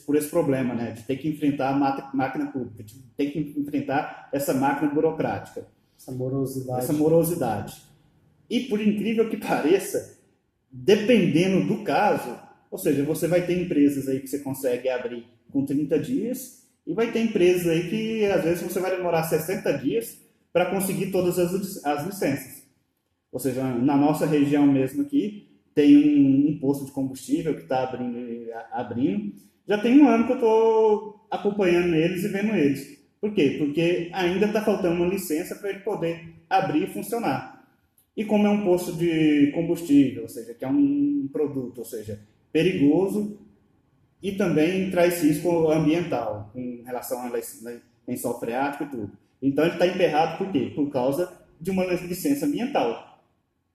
por 0.04 0.16
esse 0.16 0.28
problema, 0.28 0.74
né? 0.74 0.92
de 0.92 1.02
ter 1.04 1.16
que 1.16 1.28
enfrentar 1.28 1.70
a 1.70 2.14
máquina 2.14 2.46
pública, 2.50 2.82
de 2.82 2.94
ter 3.16 3.30
que 3.30 3.38
enfrentar 3.38 4.28
essa 4.32 4.52
máquina 4.52 4.92
burocrática. 4.92 5.66
Essa 5.96 6.12
morosidade. 6.12 6.80
Essa 6.80 6.92
morosidade. 6.92 7.82
E 8.50 8.60
por 8.60 8.80
incrível 8.80 9.30
que 9.30 9.36
pareça, 9.36 10.18
dependendo 10.70 11.66
do 11.66 11.84
caso, 11.84 12.36
ou 12.72 12.78
seja, 12.78 13.04
você 13.04 13.28
vai 13.28 13.44
ter 13.46 13.62
empresas 13.62 14.08
aí 14.08 14.18
que 14.18 14.26
você 14.26 14.38
consegue 14.38 14.88
abrir 14.88 15.26
com 15.52 15.62
30 15.62 15.98
dias 15.98 16.66
e 16.86 16.94
vai 16.94 17.12
ter 17.12 17.20
empresas 17.20 17.66
aí 17.66 17.90
que 17.90 18.24
às 18.24 18.42
vezes 18.42 18.62
você 18.62 18.80
vai 18.80 18.96
demorar 18.96 19.24
60 19.24 19.70
dias 19.74 20.18
para 20.50 20.70
conseguir 20.70 21.10
todas 21.10 21.38
as, 21.38 21.84
as 21.84 22.06
licenças. 22.06 22.66
Ou 23.30 23.38
seja, 23.38 23.62
na 23.62 23.94
nossa 23.94 24.24
região 24.24 24.66
mesmo 24.66 25.02
aqui, 25.02 25.50
tem 25.74 25.98
um, 25.98 26.48
um 26.48 26.58
posto 26.58 26.86
de 26.86 26.92
combustível 26.92 27.54
que 27.54 27.62
está 27.62 27.82
abrindo, 27.82 28.50
abrindo. 28.72 29.34
Já 29.68 29.76
tem 29.76 30.00
um 30.00 30.08
ano 30.08 30.24
que 30.24 30.32
eu 30.32 30.36
estou 30.36 31.26
acompanhando 31.30 31.94
eles 31.94 32.24
e 32.24 32.28
vendo 32.28 32.54
eles. 32.54 32.98
Por 33.20 33.34
quê? 33.34 33.56
Porque 33.58 34.08
ainda 34.14 34.46
está 34.46 34.62
faltando 34.62 34.96
uma 34.96 35.12
licença 35.12 35.56
para 35.56 35.68
ele 35.68 35.80
poder 35.80 36.24
abrir 36.48 36.84
e 36.84 36.92
funcionar. 36.92 37.66
E 38.16 38.24
como 38.24 38.46
é 38.46 38.50
um 38.50 38.64
posto 38.64 38.94
de 38.94 39.52
combustível, 39.54 40.22
ou 40.22 40.28
seja, 40.28 40.54
que 40.54 40.64
é 40.64 40.68
um 40.68 41.28
produto, 41.30 41.78
ou 41.78 41.84
seja, 41.84 42.18
perigoso 42.52 43.38
e 44.22 44.32
também 44.32 44.90
traz 44.90 45.22
risco 45.22 45.70
ambiental 45.70 46.50
com 46.52 46.82
relação 46.84 47.20
a 47.22 47.32
lençol 48.06 48.38
freático 48.38 48.84
e 48.84 48.88
tudo. 48.88 49.12
Então 49.40 49.64
ele 49.64 49.74
está 49.74 49.86
emperrado 49.86 50.38
por 50.38 50.52
quê? 50.52 50.72
Por 50.74 50.90
causa 50.90 51.32
de 51.60 51.70
uma 51.70 51.84
licença 51.84 52.46
ambiental. 52.46 53.20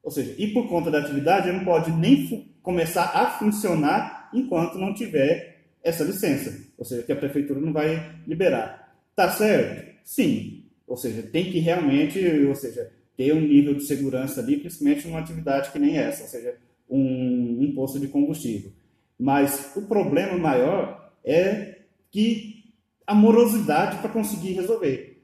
Ou 0.02 0.12
seja, 0.12 0.34
e 0.38 0.48
por 0.54 0.70
conta 0.70 0.90
da 0.90 1.00
atividade 1.00 1.50
ele 1.50 1.58
não 1.58 1.66
pode 1.66 1.92
nem 1.92 2.50
começar 2.62 3.12
a 3.14 3.32
funcionar 3.32 4.30
enquanto 4.34 4.78
não 4.78 4.94
tiver 4.94 5.66
essa 5.84 6.04
licença. 6.04 6.58
Ou 6.78 6.86
seja, 6.86 7.04
que 7.04 7.12
a 7.12 7.16
prefeitura 7.16 7.60
não 7.60 7.74
vai 7.74 8.16
liberar. 8.26 8.94
Tá 9.16 9.30
certo? 9.32 9.98
Sim. 10.04 10.64
Ou 10.88 10.96
seja, 10.96 11.24
tem 11.24 11.52
que 11.52 11.60
realmente, 11.60 12.20
ou 12.46 12.56
seja, 12.56 12.90
ter 13.18 13.34
um 13.34 13.42
nível 13.42 13.74
de 13.74 13.86
segurança 13.86 14.40
ali, 14.40 14.58
principalmente 14.58 15.08
numa 15.08 15.20
atividade 15.20 15.72
que 15.72 15.80
nem 15.80 15.98
essa, 15.98 16.24
ou 16.24 16.30
seja, 16.30 16.56
um, 16.90 17.58
um 17.62 17.74
posto 17.76 18.00
de 18.00 18.08
combustível. 18.08 18.72
Mas 19.20 19.72
o 19.76 19.84
problema 19.84 20.38
maior 20.38 21.12
é 21.24 21.80
que 22.12 22.74
a 23.06 23.16
morosidade 23.16 23.98
para 23.98 24.10
conseguir 24.10 24.54
resolver. 24.54 25.24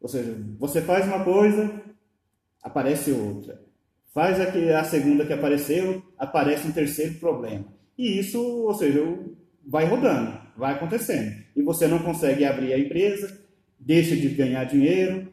Ou 0.00 0.08
seja, 0.08 0.36
você 0.58 0.80
faz 0.80 1.06
uma 1.06 1.24
coisa, 1.24 1.82
aparece 2.62 3.12
outra. 3.12 3.62
Faz 4.12 4.40
a 4.40 4.84
segunda 4.84 5.24
que 5.24 5.32
apareceu, 5.32 6.02
aparece 6.18 6.66
um 6.66 6.72
terceiro 6.72 7.14
problema. 7.14 7.64
E 7.96 8.18
isso, 8.18 8.40
ou 8.40 8.74
seja, 8.74 9.00
vai 9.64 9.84
rodando 9.84 10.40
vai 10.60 10.74
acontecendo. 10.74 11.34
E 11.56 11.62
você 11.62 11.88
não 11.88 11.98
consegue 11.98 12.44
abrir 12.44 12.72
a 12.74 12.78
empresa, 12.78 13.40
deixa 13.78 14.14
de 14.14 14.28
ganhar 14.28 14.64
dinheiro, 14.64 15.32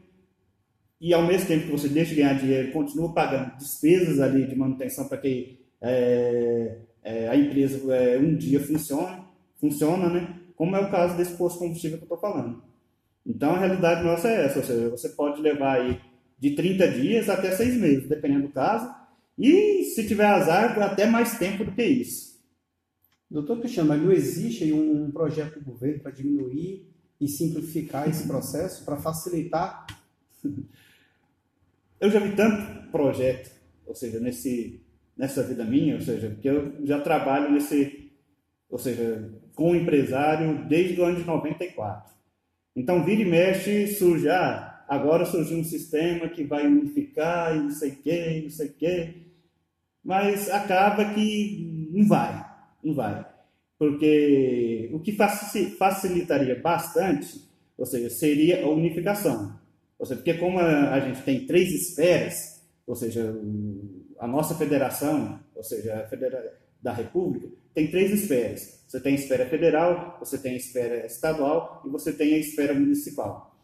e 1.00 1.12
ao 1.14 1.24
mesmo 1.24 1.46
tempo 1.46 1.66
que 1.66 1.72
você 1.72 1.88
deixa 1.88 2.14
de 2.14 2.22
ganhar 2.22 2.32
dinheiro, 2.32 2.72
continua 2.72 3.12
pagando 3.12 3.56
despesas 3.56 4.18
ali 4.18 4.46
de 4.46 4.56
manutenção 4.56 5.06
para 5.06 5.18
que 5.18 5.60
é, 5.80 6.78
é, 7.02 7.28
a 7.28 7.36
empresa 7.36 7.94
é, 7.94 8.18
um 8.18 8.36
dia 8.36 8.60
funcione, 8.60 9.22
funciona, 9.60 10.08
né? 10.08 10.40
Como 10.56 10.74
é 10.76 10.80
o 10.80 10.90
caso 10.90 11.16
desse 11.16 11.36
posto 11.36 11.58
combustível 11.58 11.98
que 11.98 12.04
eu 12.04 12.14
estou 12.14 12.18
falando. 12.18 12.62
Então 13.24 13.52
a 13.52 13.58
realidade 13.58 14.02
nossa 14.02 14.28
é 14.28 14.46
essa, 14.46 14.58
ou 14.58 14.64
seja, 14.64 14.88
você 14.88 15.10
pode 15.10 15.40
levar 15.40 15.80
aí 15.80 16.00
de 16.38 16.52
30 16.52 16.88
dias 16.92 17.28
até 17.28 17.50
6 17.50 17.76
meses, 17.76 18.08
dependendo 18.08 18.48
do 18.48 18.52
caso, 18.52 18.92
e 19.38 19.84
se 19.84 20.06
tiver 20.06 20.26
azar, 20.26 20.80
até 20.82 21.06
mais 21.06 21.38
tempo 21.38 21.64
do 21.64 21.72
que 21.72 21.84
isso. 21.84 22.38
Doutor 23.30 23.60
Cristiano, 23.60 23.90
mas 23.90 24.02
não 24.02 24.10
existe 24.10 24.72
um 24.72 25.10
projeto 25.10 25.58
do 25.58 25.64
governo 25.64 26.00
para 26.00 26.10
diminuir 26.10 26.88
e 27.20 27.28
simplificar 27.28 28.08
esse 28.08 28.26
processo, 28.26 28.84
para 28.84 28.96
facilitar? 28.96 29.86
Eu 32.00 32.10
já 32.10 32.20
vi 32.20 32.34
tanto 32.34 32.90
projeto, 32.90 33.50
ou 33.84 33.94
seja, 33.94 34.18
nesse, 34.20 34.80
nessa 35.18 35.42
vida 35.42 35.64
minha, 35.64 35.96
ou 35.96 36.00
seja, 36.00 36.30
porque 36.30 36.48
eu 36.48 36.86
já 36.86 37.00
trabalho 37.00 37.50
nesse, 37.50 38.12
ou 38.70 38.78
seja, 38.78 39.30
com 39.54 39.74
empresário 39.74 40.64
desde 40.68 41.00
o 41.00 41.04
ano 41.04 41.16
de 41.16 41.24
94. 41.24 42.14
Então, 42.76 43.04
vira 43.04 43.22
e 43.22 43.24
mexe, 43.24 43.88
surge, 43.88 44.28
ah, 44.28 44.84
agora 44.88 45.24
surgiu 45.24 45.58
um 45.58 45.64
sistema 45.64 46.28
que 46.28 46.44
vai 46.44 46.66
unificar 46.66 47.56
e 47.56 47.60
não 47.60 47.70
sei 47.70 47.90
o 47.90 47.96
quê, 47.96 48.40
não 48.44 48.50
sei 48.50 48.68
o 48.68 48.74
quê, 48.74 49.14
mas 50.04 50.48
acaba 50.48 51.04
que 51.12 51.88
não 51.92 52.06
vai 52.06 52.48
não 52.82 52.94
vai. 52.94 53.24
Porque 53.78 54.90
o 54.92 55.00
que 55.00 55.12
facilitaria 55.12 56.60
bastante, 56.60 57.40
ou 57.76 57.86
seja, 57.86 58.10
seria 58.10 58.64
a 58.64 58.68
unificação. 58.68 59.58
Ou 59.98 60.06
seja, 60.06 60.20
porque 60.20 60.34
como 60.34 60.58
a 60.58 60.98
gente 61.00 61.22
tem 61.22 61.46
três 61.46 61.68
esferas, 61.70 62.34
ou 62.86 62.96
seja, 62.96 63.36
a 64.18 64.26
nossa 64.26 64.54
federação, 64.54 65.40
ou 65.54 65.62
seja, 65.62 65.96
a 65.96 66.06
federa 66.08 66.58
da 66.82 66.92
República, 66.92 67.48
tem 67.74 67.90
três 67.90 68.10
esferas. 68.12 68.84
Você 68.86 69.00
tem 69.00 69.12
a 69.12 69.18
esfera 69.18 69.46
federal, 69.46 70.16
você 70.18 70.38
tem 70.38 70.54
a 70.54 70.56
esfera 70.56 71.06
estadual 71.06 71.82
e 71.86 71.90
você 71.90 72.12
tem 72.12 72.34
a 72.34 72.38
esfera 72.38 72.74
municipal. 72.74 73.56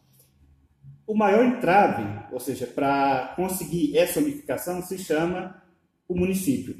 O 1.07 1.15
maior 1.15 1.45
entrave, 1.45 2.03
ou 2.31 2.39
seja, 2.39 2.65
para 2.65 3.33
conseguir 3.35 3.97
essa 3.97 4.19
unificação, 4.19 4.81
se 4.81 4.97
chama 4.97 5.61
o 6.07 6.15
município. 6.15 6.75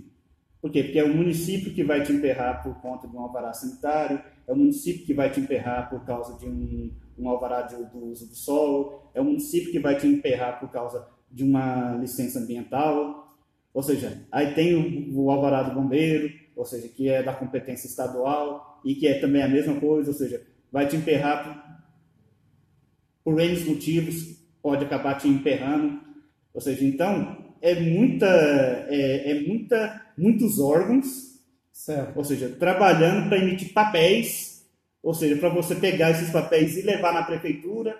Por 0.61 0.71
quê? 0.71 0.83
Porque 0.83 0.97
é 0.97 1.03
o 1.03 1.15
município 1.15 1.73
que 1.73 1.83
vai 1.83 2.01
te 2.01 2.11
emperrar 2.11 2.63
por 2.63 2.81
conta 2.81 3.07
de 3.07 3.15
um 3.15 3.19
alvará 3.19 3.53
sanitário, 3.53 4.19
é 4.47 4.53
o 4.53 4.55
município 4.55 5.05
que 5.05 5.13
vai 5.13 5.29
te 5.29 5.39
emperrar 5.39 5.89
por 5.89 6.03
causa 6.05 6.37
de 6.39 6.47
um, 6.47 6.91
um 7.17 7.29
alvará 7.29 7.61
de, 7.61 7.75
do 7.75 8.05
uso 8.05 8.27
do 8.27 8.35
solo, 8.35 9.09
é 9.13 9.21
o 9.21 9.23
município 9.23 9.71
que 9.71 9.79
vai 9.79 9.95
te 9.97 10.07
emperrar 10.07 10.59
por 10.59 10.71
causa 10.71 11.07
de 11.29 11.43
uma 11.43 11.95
licença 11.97 12.39
ambiental. 12.39 13.24
Ou 13.75 13.83
seja, 13.83 14.21
aí 14.31 14.53
tem 14.53 14.73
o, 14.73 15.25
o 15.25 15.29
alvará 15.29 15.61
do 15.61 15.75
bombeiro, 15.75 16.33
ou 16.55 16.63
seja, 16.63 16.87
que 16.87 17.09
é 17.09 17.21
da 17.21 17.33
competência 17.33 17.87
estadual 17.87 18.81
e 18.85 18.95
que 18.95 19.05
é 19.05 19.19
também 19.19 19.43
a 19.43 19.49
mesma 19.49 19.77
coisa, 19.81 20.11
ou 20.11 20.17
seja, 20.17 20.41
vai 20.71 20.87
te 20.87 20.95
emperrar 20.95 21.83
por 23.21 23.37
N 23.37 23.59
motivos, 23.65 24.37
pode 24.63 24.85
acabar 24.85 25.15
te 25.15 25.27
emperrando. 25.27 25.99
Ou 26.53 26.61
seja, 26.61 26.85
então, 26.85 27.37
é 27.61 27.75
muita, 27.75 28.27
é, 28.87 29.31
é 29.31 29.41
muita, 29.41 30.05
muitos 30.17 30.57
órgãos, 30.57 31.41
certo. 31.73 32.15
ou 32.15 32.23
seja, 32.23 32.47
trabalhando 32.57 33.27
para 33.27 33.39
emitir 33.39 33.73
papéis, 33.73 34.65
ou 35.03 35.13
seja, 35.13 35.35
para 35.35 35.49
você 35.49 35.75
pegar 35.75 36.11
esses 36.11 36.29
papéis 36.29 36.77
e 36.77 36.81
levar 36.81 37.13
na 37.13 37.23
prefeitura, 37.23 37.97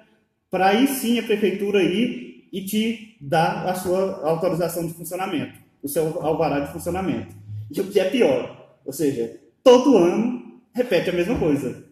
para 0.50 0.68
aí 0.68 0.88
sim 0.88 1.20
a 1.20 1.24
prefeitura 1.24 1.84
ir 1.84 2.48
e 2.54 2.64
te 2.64 3.18
dar 3.20 3.68
a 3.68 3.76
sua 3.76 4.26
autorização 4.26 4.88
de 4.88 4.94
funcionamento, 4.94 5.65
o 5.86 5.88
seu 5.88 6.20
alvará 6.20 6.62
de 6.62 6.74
funcionamento. 6.74 7.36
E 7.70 7.80
o 7.80 7.88
que 7.92 8.00
é 8.00 8.10
pior, 8.10 8.76
ou 8.84 8.92
seja, 8.92 9.40
todo 9.64 9.96
ano 9.96 10.62
repete 10.74 11.12
a 11.12 11.14
mesma 11.14 11.38
coisa. 11.38 11.86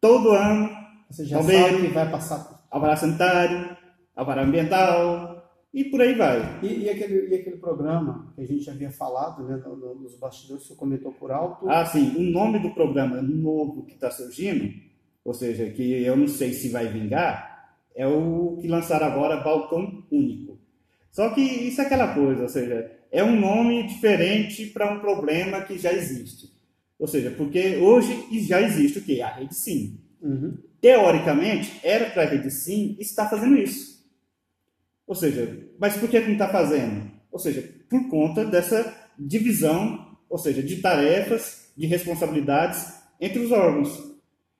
Todo 0.00 0.30
ano, 0.30 0.70
você 1.10 1.24
já 1.24 1.42
sabe 1.42 1.80
que 1.80 1.88
vai 1.88 2.08
passar 2.08 2.64
alvará 2.70 2.94
sanitário, 2.94 3.76
alvará 4.14 4.44
ambiental 4.44 5.52
e 5.74 5.84
por 5.84 6.00
aí 6.00 6.14
vai. 6.14 6.60
E, 6.62 6.84
e, 6.84 6.90
aquele, 6.90 7.28
e 7.28 7.34
aquele 7.34 7.56
programa 7.56 8.32
que 8.36 8.42
a 8.42 8.46
gente 8.46 8.70
havia 8.70 8.90
falado 8.92 9.42
né, 9.42 9.60
nos 10.00 10.16
bastidores, 10.16 10.66
você 10.66 10.76
comentou 10.76 11.12
por 11.12 11.32
alto? 11.32 11.68
Ah, 11.68 11.84
sim. 11.84 12.14
O 12.16 12.22
nome 12.22 12.60
do 12.60 12.70
programa 12.70 13.20
novo 13.20 13.84
que 13.84 13.94
está 13.94 14.12
surgindo, 14.12 14.72
ou 15.24 15.34
seja, 15.34 15.68
que 15.70 16.04
eu 16.04 16.16
não 16.16 16.28
sei 16.28 16.52
se 16.52 16.68
vai 16.68 16.86
vingar, 16.86 17.74
é 17.96 18.06
o 18.06 18.56
que 18.60 18.68
lançaram 18.68 19.06
agora, 19.06 19.42
Balcão 19.42 20.04
Único. 20.12 20.56
Só 21.10 21.30
que 21.30 21.40
isso 21.40 21.80
é 21.80 21.84
aquela 21.84 22.14
coisa, 22.14 22.42
ou 22.42 22.48
seja, 22.48 22.97
é 23.10 23.22
um 23.24 23.38
nome 23.38 23.86
diferente 23.86 24.66
para 24.66 24.92
um 24.92 25.00
problema 25.00 25.62
que 25.62 25.78
já 25.78 25.92
existe. 25.92 26.50
Ou 26.98 27.06
seja, 27.06 27.30
porque 27.30 27.76
hoje 27.76 28.26
já 28.46 28.60
existe 28.60 28.98
o 28.98 29.02
quê? 29.02 29.20
A 29.20 29.30
rede 29.30 29.54
SIM. 29.54 30.00
Uhum. 30.20 30.58
Teoricamente, 30.80 31.80
era 31.82 32.10
para 32.10 32.24
a 32.24 32.26
rede 32.26 32.50
SIM 32.50 32.96
estar 32.98 33.28
fazendo 33.28 33.56
isso. 33.56 34.04
Ou 35.06 35.14
seja, 35.14 35.58
mas 35.78 35.96
por 35.96 36.08
que 36.08 36.20
não 36.20 36.32
está 36.32 36.48
fazendo? 36.48 37.10
Ou 37.30 37.38
seja, 37.38 37.62
por 37.88 38.08
conta 38.08 38.44
dessa 38.44 38.94
divisão, 39.18 40.16
ou 40.28 40.38
seja, 40.38 40.62
de 40.62 40.76
tarefas, 40.76 41.70
de 41.76 41.86
responsabilidades 41.86 42.94
entre 43.20 43.38
os 43.38 43.50
órgãos. 43.50 44.08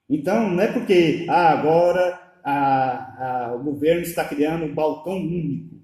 Então, 0.09 0.49
não 0.49 0.61
é 0.61 0.71
porque 0.71 1.25
ah, 1.29 1.49
agora 1.51 2.19
a, 2.43 3.49
a, 3.49 3.55
o 3.55 3.63
governo 3.63 4.01
está 4.01 4.25
criando 4.25 4.65
um 4.65 4.73
balcão 4.73 5.17
único. 5.17 5.75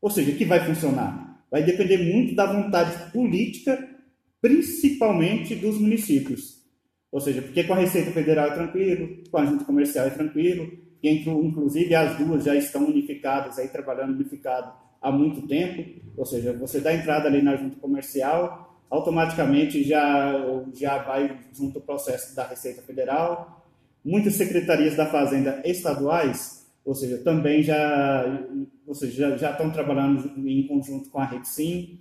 Ou 0.00 0.10
seja, 0.10 0.32
que 0.32 0.44
vai 0.44 0.66
funcionar? 0.66 1.21
Vai 1.52 1.62
depender 1.62 1.98
muito 1.98 2.34
da 2.34 2.46
vontade 2.46 3.12
política, 3.12 3.78
principalmente 4.40 5.54
dos 5.54 5.78
municípios. 5.78 6.62
Ou 7.12 7.20
seja, 7.20 7.42
porque 7.42 7.62
com 7.64 7.74
a 7.74 7.76
Receita 7.76 8.10
Federal 8.10 8.46
é 8.46 8.54
tranquilo, 8.54 9.22
com 9.30 9.36
a 9.36 9.44
Junta 9.44 9.64
Comercial 9.66 10.06
é 10.06 10.10
tranquilo, 10.10 10.72
que 10.98 11.10
inclusive 11.10 11.94
as 11.94 12.16
duas 12.16 12.42
já 12.42 12.54
estão 12.54 12.86
unificadas, 12.86 13.58
aí 13.58 13.68
trabalhando 13.68 14.14
unificado 14.14 14.72
há 14.98 15.12
muito 15.12 15.46
tempo, 15.46 16.00
ou 16.16 16.24
seja, 16.24 16.54
você 16.54 16.80
dá 16.80 16.94
entrada 16.94 17.28
ali 17.28 17.42
na 17.42 17.54
Junta 17.54 17.76
Comercial, 17.78 18.80
automaticamente 18.88 19.84
já, 19.84 20.32
já 20.72 20.98
vai 21.02 21.38
junto 21.52 21.78
ao 21.78 21.84
processo 21.84 22.34
da 22.34 22.46
Receita 22.46 22.80
Federal. 22.80 23.62
Muitas 24.02 24.34
secretarias 24.34 24.96
da 24.96 25.06
Fazenda 25.06 25.60
estaduais, 25.66 26.61
ou 26.84 26.94
seja, 26.94 27.18
também 27.18 27.62
já, 27.62 28.24
ou 28.86 28.94
seja, 28.94 29.30
já, 29.30 29.36
já 29.36 29.50
estão 29.52 29.70
trabalhando 29.70 30.32
em 30.48 30.66
conjunto 30.66 31.10
com 31.10 31.18
a 31.18 31.24
Rede 31.24 31.48
Sim, 31.48 32.00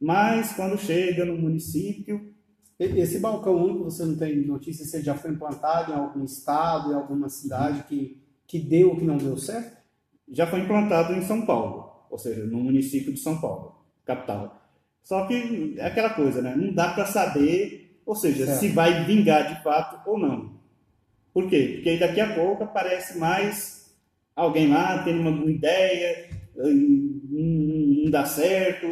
mas 0.00 0.52
quando 0.54 0.78
chega 0.78 1.24
no 1.24 1.36
município, 1.36 2.32
esse 2.78 3.18
balcão 3.18 3.62
único, 3.62 3.84
você 3.84 4.04
não 4.04 4.16
tem 4.16 4.46
notícia 4.46 4.86
se 4.86 4.96
ele 4.96 5.04
já 5.04 5.14
foi 5.14 5.32
implantado 5.32 5.92
em 5.92 5.94
algum 5.94 6.24
estado, 6.24 6.92
em 6.92 6.94
alguma 6.94 7.28
cidade 7.28 7.82
que, 7.84 8.18
que 8.46 8.58
deu 8.58 8.90
ou 8.90 8.96
que 8.96 9.04
não 9.04 9.18
deu 9.18 9.36
certo? 9.36 9.76
Já 10.28 10.46
foi 10.46 10.60
implantado 10.60 11.12
em 11.12 11.20
São 11.22 11.44
Paulo, 11.44 12.06
ou 12.08 12.16
seja, 12.16 12.46
no 12.46 12.58
município 12.58 13.12
de 13.12 13.20
São 13.20 13.38
Paulo, 13.38 13.84
capital. 14.04 14.60
Só 15.02 15.26
que 15.26 15.74
é 15.76 15.84
aquela 15.84 16.10
coisa, 16.10 16.40
né? 16.40 16.54
Não 16.56 16.72
dá 16.72 16.94
para 16.94 17.04
saber, 17.04 18.00
ou 18.06 18.14
seja, 18.14 18.46
certo. 18.46 18.60
se 18.60 18.68
vai 18.68 19.04
vingar 19.04 19.54
de 19.54 19.62
fato 19.62 20.08
ou 20.08 20.18
não. 20.18 20.58
Por 21.34 21.48
quê? 21.48 21.72
Porque 21.74 21.98
daqui 21.98 22.20
a 22.20 22.34
pouco 22.34 22.64
aparece 22.64 23.18
mais 23.18 23.79
alguém 24.34 24.68
lá 24.68 25.02
tendo 25.02 25.20
uma 25.20 25.50
ideia, 25.50 26.28
não 26.56 28.10
dá 28.10 28.24
certo, 28.24 28.86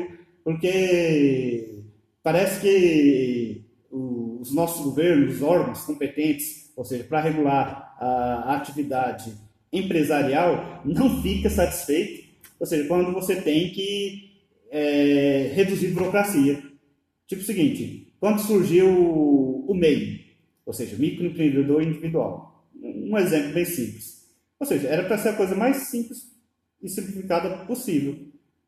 porque 0.44 1.83
parece 2.22 2.61
que 2.61 3.64
os 3.90 4.55
nossos 4.55 4.85
governos, 4.85 5.37
os 5.37 5.42
órgãos 5.42 5.81
competentes, 5.83 6.72
ou 6.77 6.85
seja, 6.85 7.05
para 7.05 7.20
regular 7.20 7.96
a 7.98 8.57
atividade 8.57 9.33
empresarial, 9.72 10.83
não 10.85 11.20
fica 11.22 11.51
satisfeito, 11.51 12.29
ou 12.59 12.66
seja, 12.66 12.88
quando 12.88 13.12
você 13.12 13.37
tem 13.37 13.70
que 13.70 14.29
é, 14.70 15.53
reduzir 15.55 15.88
burocracia. 15.88 16.62
Tipo 17.27 17.42
o 17.42 17.44
seguinte, 17.44 18.12
quando 18.18 18.40
surgiu 18.40 18.88
o 18.88 19.74
MEI, 19.74 20.24
ou 20.64 20.72
seja, 20.72 20.96
microempreendedor 20.96 21.83
individual, 21.83 22.66
um 22.83 23.16
exemplo 23.18 23.53
bem 23.53 23.64
simples. 23.64 24.17
Ou 24.59 24.66
seja, 24.66 24.88
era 24.88 25.05
para 25.05 25.18
ser 25.18 25.31
a 25.31 25.37
coisa 25.37 25.55
mais 25.55 25.77
simples 25.88 26.31
e 26.83 26.88
simplificada 26.88 27.64
possível. 27.64 28.16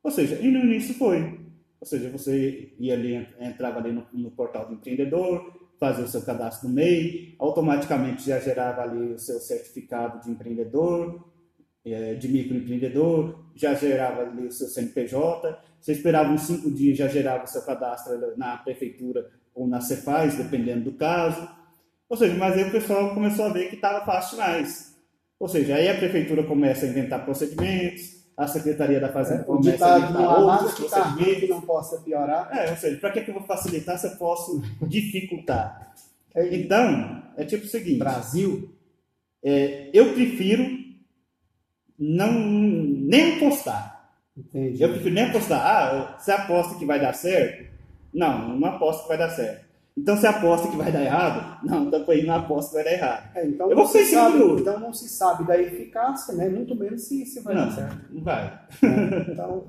Ou 0.02 0.10
seja, 0.10 0.36
e 0.36 0.50
no 0.50 0.60
início 0.60 0.94
foi. 0.94 1.40
Ou 1.80 1.86
seja, 1.86 2.10
você 2.10 2.72
ia 2.78 2.94
ali, 2.94 3.26
entrava 3.40 3.78
ali 3.78 3.92
no, 3.92 4.06
no 4.12 4.30
portal 4.30 4.66
do 4.66 4.74
empreendedor, 4.74 5.68
fazia 5.78 6.04
o 6.04 6.08
seu 6.08 6.22
cadastro 6.22 6.68
no 6.68 6.74
MEI, 6.74 7.34
automaticamente 7.38 8.26
já 8.26 8.38
gerava 8.38 8.82
ali 8.82 9.14
o 9.14 9.18
seu 9.18 9.40
certificado 9.40 10.22
de 10.22 10.30
empreendedor, 10.30 11.26
é, 11.84 12.14
de 12.14 12.28
microempreendedor, 12.28 13.46
já 13.54 13.72
gerava 13.74 14.22
ali 14.22 14.46
o 14.46 14.52
seu 14.52 14.68
CNPJ, 14.68 15.58
você 15.80 15.92
esperava 15.92 16.30
uns 16.30 16.42
cinco 16.42 16.70
dias, 16.70 16.98
já 16.98 17.08
gerava 17.08 17.44
o 17.44 17.46
seu 17.46 17.62
cadastro 17.62 18.36
na 18.36 18.58
prefeitura 18.58 19.30
ou 19.54 19.66
na 19.66 19.80
Cefaz, 19.80 20.36
dependendo 20.36 20.90
do 20.90 20.92
caso. 20.92 21.48
Ou 22.08 22.16
seja, 22.16 22.34
mas 22.34 22.54
aí 22.54 22.68
o 22.68 22.72
pessoal 22.72 23.14
começou 23.14 23.46
a 23.46 23.52
ver 23.52 23.70
que 23.70 23.76
estava 23.76 24.04
fácil 24.04 24.36
demais. 24.36 24.89
Ou 25.40 25.48
seja, 25.48 25.74
aí 25.74 25.88
a 25.88 25.96
prefeitura 25.96 26.44
começa 26.44 26.84
a 26.84 26.88
inventar 26.90 27.24
procedimentos, 27.24 28.20
a 28.36 28.46
Secretaria 28.46 29.00
da 29.00 29.08
Fazenda 29.08 29.40
é, 29.40 29.44
começa 29.44 29.94
a 29.94 29.98
inventar 29.98 30.38
outros 30.38 30.74
que 30.74 30.84
procedimentos. 30.84 31.40
que 31.40 31.46
não 31.46 31.60
possa 31.62 32.00
piorar. 32.02 32.50
É, 32.52 32.70
ou 32.70 32.76
seja, 32.76 32.98
para 32.98 33.10
que, 33.10 33.22
que 33.22 33.30
eu 33.30 33.34
vou 33.34 33.44
facilitar 33.44 33.98
se 33.98 34.06
eu 34.06 34.16
posso 34.16 34.62
dificultar? 34.82 35.94
É, 36.34 36.54
então, 36.54 37.22
é 37.38 37.44
tipo 37.44 37.64
o 37.64 37.68
seguinte. 37.68 37.98
Brasil. 37.98 38.70
É, 39.42 39.88
eu 39.94 40.12
prefiro 40.12 40.78
não 41.98 42.32
nem 42.32 43.36
apostar. 43.36 44.10
Entendi. 44.36 44.82
Eu 44.82 44.90
prefiro 44.90 45.14
nem 45.14 45.24
apostar. 45.24 45.60
Ah, 45.60 46.18
você 46.18 46.32
aposta 46.32 46.78
que 46.78 46.84
vai 46.84 47.00
dar 47.00 47.14
certo? 47.14 47.66
Não, 48.12 48.58
não 48.58 48.68
aposto 48.68 49.02
que 49.02 49.08
vai 49.08 49.18
dar 49.18 49.30
certo. 49.30 49.69
Então 49.96 50.16
você 50.16 50.26
aposta 50.26 50.68
que 50.68 50.76
vai 50.76 50.90
dar 50.90 51.02
errado? 51.02 51.66
Não, 51.66 51.86
então 51.86 52.04
aí 52.08 52.24
não 52.24 52.34
aposta 52.34 52.70
que 52.70 52.74
vai 52.76 52.84
dar 52.84 52.92
errado. 52.92 53.36
É, 53.36 53.46
então, 53.46 53.70
eu 53.70 53.76
vou 53.76 53.86
ser 53.86 54.04
sabe, 54.04 54.38
então 54.38 54.80
não 54.80 54.92
se 54.92 55.08
sabe 55.08 55.44
da 55.46 55.60
eficácia, 55.60 56.34
né? 56.34 56.48
Muito 56.48 56.74
menos 56.74 57.02
se, 57.02 57.26
se 57.26 57.40
vai 57.40 57.54
não, 57.54 57.66
dar 57.66 57.72
certo. 57.72 57.98
Não 58.10 58.22
vai. 58.22 58.60
É, 58.82 59.32
então 59.32 59.66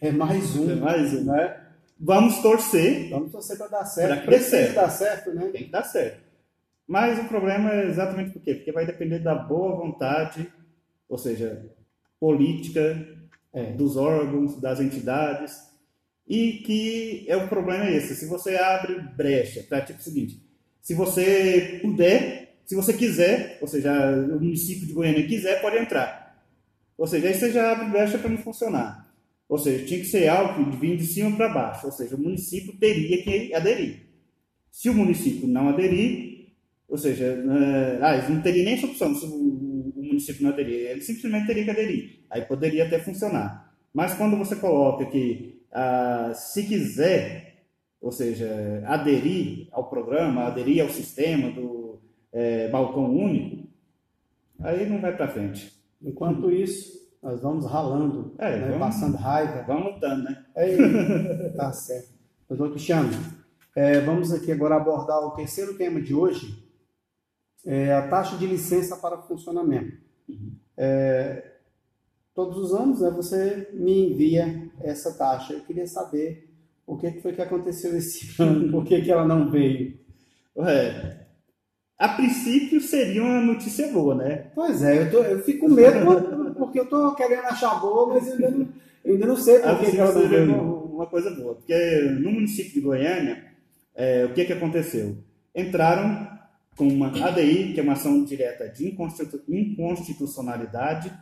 é 0.00 0.10
mais 0.10 0.56
um. 0.56 0.70
É 0.70 0.74
mais 0.74 1.14
um. 1.14 1.24
Né? 1.24 1.60
Vamos 1.98 2.38
torcer. 2.38 3.10
Vamos 3.10 3.30
torcer 3.30 3.56
para 3.56 3.68
dar 3.68 3.84
certo. 3.84 4.24
Para 4.24 4.38
que 4.38 4.72
dar 4.72 4.90
certo, 4.90 5.30
né? 5.32 5.48
Tem 5.52 5.64
que 5.64 5.70
dar 5.70 5.84
certo. 5.84 6.20
Mas 6.86 7.18
o 7.20 7.28
problema 7.28 7.70
é 7.72 7.86
exatamente 7.86 8.30
por 8.30 8.42
quê? 8.42 8.54
Porque 8.54 8.72
vai 8.72 8.84
depender 8.84 9.20
da 9.20 9.34
boa 9.34 9.76
vontade, 9.76 10.52
ou 11.08 11.16
seja, 11.16 11.70
política 12.18 13.06
é. 13.52 13.72
dos 13.72 13.96
órgãos, 13.96 14.60
das 14.60 14.80
entidades 14.80 15.69
e 16.30 16.52
que 16.64 17.24
é 17.26 17.36
o 17.36 17.48
problema 17.48 17.86
é 17.86 17.96
esse. 17.96 18.14
Se 18.14 18.26
você 18.26 18.54
abre 18.54 19.00
brecha 19.16 19.64
para 19.68 19.80
tipo 19.80 19.98
o 19.98 20.02
seguinte, 20.02 20.40
se 20.80 20.94
você 20.94 21.80
puder, 21.82 22.54
se 22.64 22.76
você 22.76 22.92
quiser, 22.92 23.58
ou 23.60 23.66
seja, 23.66 23.92
o 23.92 24.40
município 24.40 24.86
de 24.86 24.92
Goiânia 24.92 25.26
quiser, 25.26 25.60
pode 25.60 25.78
entrar. 25.78 26.40
Ou 26.96 27.04
seja, 27.04 27.26
aí 27.26 27.34
você 27.34 27.50
já 27.50 27.72
abre 27.72 27.88
brecha 27.88 28.16
para 28.16 28.30
não 28.30 28.38
funcionar. 28.38 29.12
Ou 29.48 29.58
seja, 29.58 29.84
tinha 29.84 29.98
que 29.98 30.06
ser 30.06 30.28
algo 30.28 30.70
de 30.70 30.76
vir 30.76 30.96
de 30.96 31.04
cima 31.04 31.36
para 31.36 31.48
baixo. 31.48 31.86
Ou 31.86 31.92
seja, 31.92 32.14
o 32.14 32.20
município 32.20 32.78
teria 32.78 33.24
que 33.24 33.52
aderir. 33.52 34.06
Se 34.70 34.88
o 34.88 34.94
município 34.94 35.48
não 35.48 35.70
aderir, 35.70 36.52
ou 36.88 36.96
seja, 36.96 37.42
uh, 37.44 38.04
ah, 38.04 38.28
não 38.28 38.40
teria 38.40 38.62
nem 38.62 38.74
essa 38.74 38.86
opção 38.86 39.12
se 39.16 39.26
o, 39.26 39.92
o 39.96 40.02
município 40.04 40.44
não 40.44 40.50
aderir. 40.50 40.90
Ele 40.90 41.00
simplesmente 41.00 41.48
teria 41.48 41.64
que 41.64 41.70
aderir. 41.70 42.20
Aí 42.30 42.42
poderia 42.42 42.86
até 42.86 43.00
funcionar. 43.00 43.74
Mas 43.92 44.14
quando 44.14 44.36
você 44.36 44.54
coloca 44.54 45.06
que 45.06 45.59
ah, 45.72 46.32
se 46.34 46.66
quiser, 46.66 47.64
ou 48.00 48.10
seja, 48.10 48.82
aderir 48.86 49.68
ao 49.70 49.88
programa, 49.88 50.44
aderir 50.44 50.82
ao 50.82 50.88
sistema 50.88 51.50
do 51.50 52.00
é, 52.32 52.68
balcão 52.68 53.04
único, 53.14 53.68
aí 54.60 54.88
não 54.88 55.00
vai 55.00 55.16
para 55.16 55.28
frente. 55.28 55.72
Enquanto 56.02 56.50
isso, 56.50 56.98
nós 57.22 57.42
vamos 57.42 57.66
ralando, 57.66 58.34
é, 58.38 58.56
né? 58.56 58.66
vamos, 58.66 58.78
passando 58.78 59.16
raiva. 59.16 59.62
Vamos 59.66 59.94
lutando, 59.94 60.24
né? 60.24 60.44
É, 60.56 61.48
tá 61.56 61.72
certo. 61.72 62.08
Doutor 62.48 62.70
Cristiano, 62.70 63.10
é, 63.76 64.00
vamos 64.00 64.32
aqui 64.32 64.50
agora 64.50 64.76
abordar 64.76 65.20
o 65.20 65.32
terceiro 65.32 65.76
tema 65.76 66.00
de 66.00 66.14
hoje, 66.14 66.68
é 67.64 67.92
a 67.92 68.08
taxa 68.08 68.36
de 68.36 68.46
licença 68.46 68.96
para 68.96 69.22
funcionamento. 69.22 70.00
Uhum. 70.28 70.52
é, 70.76 71.50
todos 72.32 72.56
os 72.56 72.72
anos 72.72 73.00
né, 73.00 73.10
você 73.10 73.68
me 73.72 74.12
envia 74.12 74.69
essa 74.82 75.12
taxa. 75.12 75.54
Eu 75.54 75.60
queria 75.60 75.86
saber 75.86 76.48
o 76.86 76.96
que 76.96 77.20
foi 77.20 77.32
que 77.32 77.42
aconteceu 77.42 77.96
esse 77.96 78.34
ano, 78.42 78.70
por 78.70 78.84
que, 78.84 79.00
que 79.00 79.10
ela 79.12 79.26
não 79.26 79.50
veio. 79.50 79.98
Ué, 80.56 81.26
a 81.98 82.08
princípio 82.08 82.80
seria 82.80 83.22
uma 83.22 83.40
notícia 83.40 83.88
boa, 83.88 84.14
né? 84.14 84.46
Pois 84.54 84.82
é, 84.82 85.02
eu, 85.02 85.10
tô, 85.10 85.18
eu 85.18 85.42
fico 85.42 85.66
com 85.66 85.74
medo 85.74 86.54
porque 86.56 86.80
eu 86.80 86.84
estou 86.84 87.14
querendo 87.14 87.44
achar 87.44 87.80
boa, 87.80 88.14
mas 88.14 88.26
eu 88.26 88.34
ainda 88.34 88.50
não, 88.50 88.68
eu 89.04 89.14
ainda 89.14 89.26
não 89.26 89.36
sei 89.36 89.58
por 89.60 89.78
que, 89.78 89.90
que 89.90 89.98
ela 89.98 90.12
não 90.12 90.28
veio. 90.28 90.54
Uma, 90.54 90.62
uma 90.62 91.06
coisa 91.06 91.30
boa, 91.30 91.54
porque 91.54 92.00
no 92.20 92.32
município 92.32 92.72
de 92.72 92.80
Goiânia, 92.80 93.44
é, 93.94 94.24
o 94.24 94.32
que, 94.32 94.44
que 94.44 94.52
aconteceu? 94.52 95.16
Entraram 95.54 96.28
com 96.76 96.88
uma 96.88 97.08
ADI, 97.08 97.74
que 97.74 97.80
é 97.80 97.82
uma 97.82 97.92
ação 97.92 98.24
direta 98.24 98.68
de 98.68 98.88
inconstitucionalidade, 99.50 101.12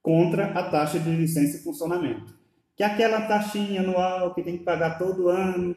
contra 0.00 0.52
a 0.52 0.70
taxa 0.70 1.00
de 1.00 1.10
licença 1.10 1.56
e 1.56 1.62
funcionamento. 1.64 2.35
Que 2.76 2.82
é 2.82 2.86
aquela 2.86 3.22
taxinha 3.22 3.80
anual 3.80 4.34
que 4.34 4.42
tem 4.42 4.58
que 4.58 4.64
pagar 4.64 4.98
todo 4.98 5.28
ano, 5.28 5.74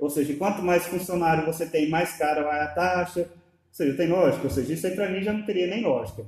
ou 0.00 0.08
seja, 0.08 0.34
quanto 0.34 0.62
mais 0.62 0.84
funcionário 0.86 1.44
você 1.44 1.66
tem, 1.66 1.90
mais 1.90 2.16
cara 2.16 2.42
vai 2.42 2.60
a 2.62 2.68
taxa. 2.68 3.20
Ou 3.20 3.26
seja, 3.70 3.96
tem 3.96 4.08
lógica. 4.08 4.44
Ou 4.44 4.50
seja, 4.50 4.72
isso 4.72 4.86
aí 4.86 4.94
para 4.94 5.10
mim 5.10 5.22
já 5.22 5.32
não 5.32 5.42
teria 5.42 5.66
nem 5.66 5.82
lógica. 5.82 6.24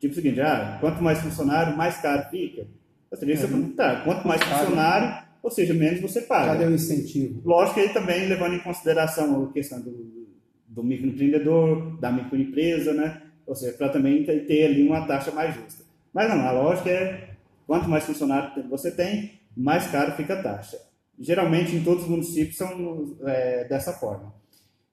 Tipo 0.00 0.12
o 0.12 0.14
seguinte, 0.14 0.40
ah, 0.40 0.76
quanto 0.80 1.02
mais 1.02 1.20
funcionário, 1.20 1.76
mais 1.76 1.96
caro 1.98 2.28
fica. 2.30 2.66
Ou 3.10 3.16
seja, 3.16 3.32
isso 3.32 3.46
é, 3.46 3.76
tá, 3.76 4.00
quanto 4.04 4.26
mais 4.26 4.42
funcionário, 4.42 5.24
ou 5.42 5.50
seja, 5.50 5.72
menos 5.72 6.00
você 6.00 6.20
paga. 6.22 6.52
Cadê 6.52 6.64
o 6.64 6.74
incentivo? 6.74 7.40
Lógico 7.44 7.78
aí 7.78 7.88
também 7.90 8.26
levando 8.26 8.54
em 8.54 8.58
consideração 8.58 9.44
a 9.44 9.52
questão 9.52 9.80
do, 9.80 10.26
do 10.66 10.82
microempreendedor, 10.82 11.98
da 12.00 12.10
microempresa, 12.10 12.92
né? 12.92 13.22
Ou 13.46 13.54
seja, 13.54 13.72
para 13.74 13.88
também 13.88 14.24
ter 14.24 14.64
ali 14.64 14.86
uma 14.86 15.06
taxa 15.06 15.30
mais 15.30 15.54
justa. 15.54 15.84
Mas 16.12 16.28
não, 16.28 16.44
a 16.44 16.50
lógica 16.50 16.90
é 16.90 17.30
quanto 17.66 17.88
mais 17.88 18.04
funcionário 18.04 18.68
você 18.68 18.90
tem, 18.90 19.38
mais 19.56 19.86
caro 19.90 20.12
fica 20.12 20.34
a 20.34 20.42
taxa. 20.42 20.78
Geralmente 21.18 21.74
em 21.74 21.82
todos 21.82 22.04
os 22.04 22.10
municípios 22.10 22.56
são 22.56 23.16
é, 23.24 23.64
dessa 23.64 23.92
forma. 23.94 24.34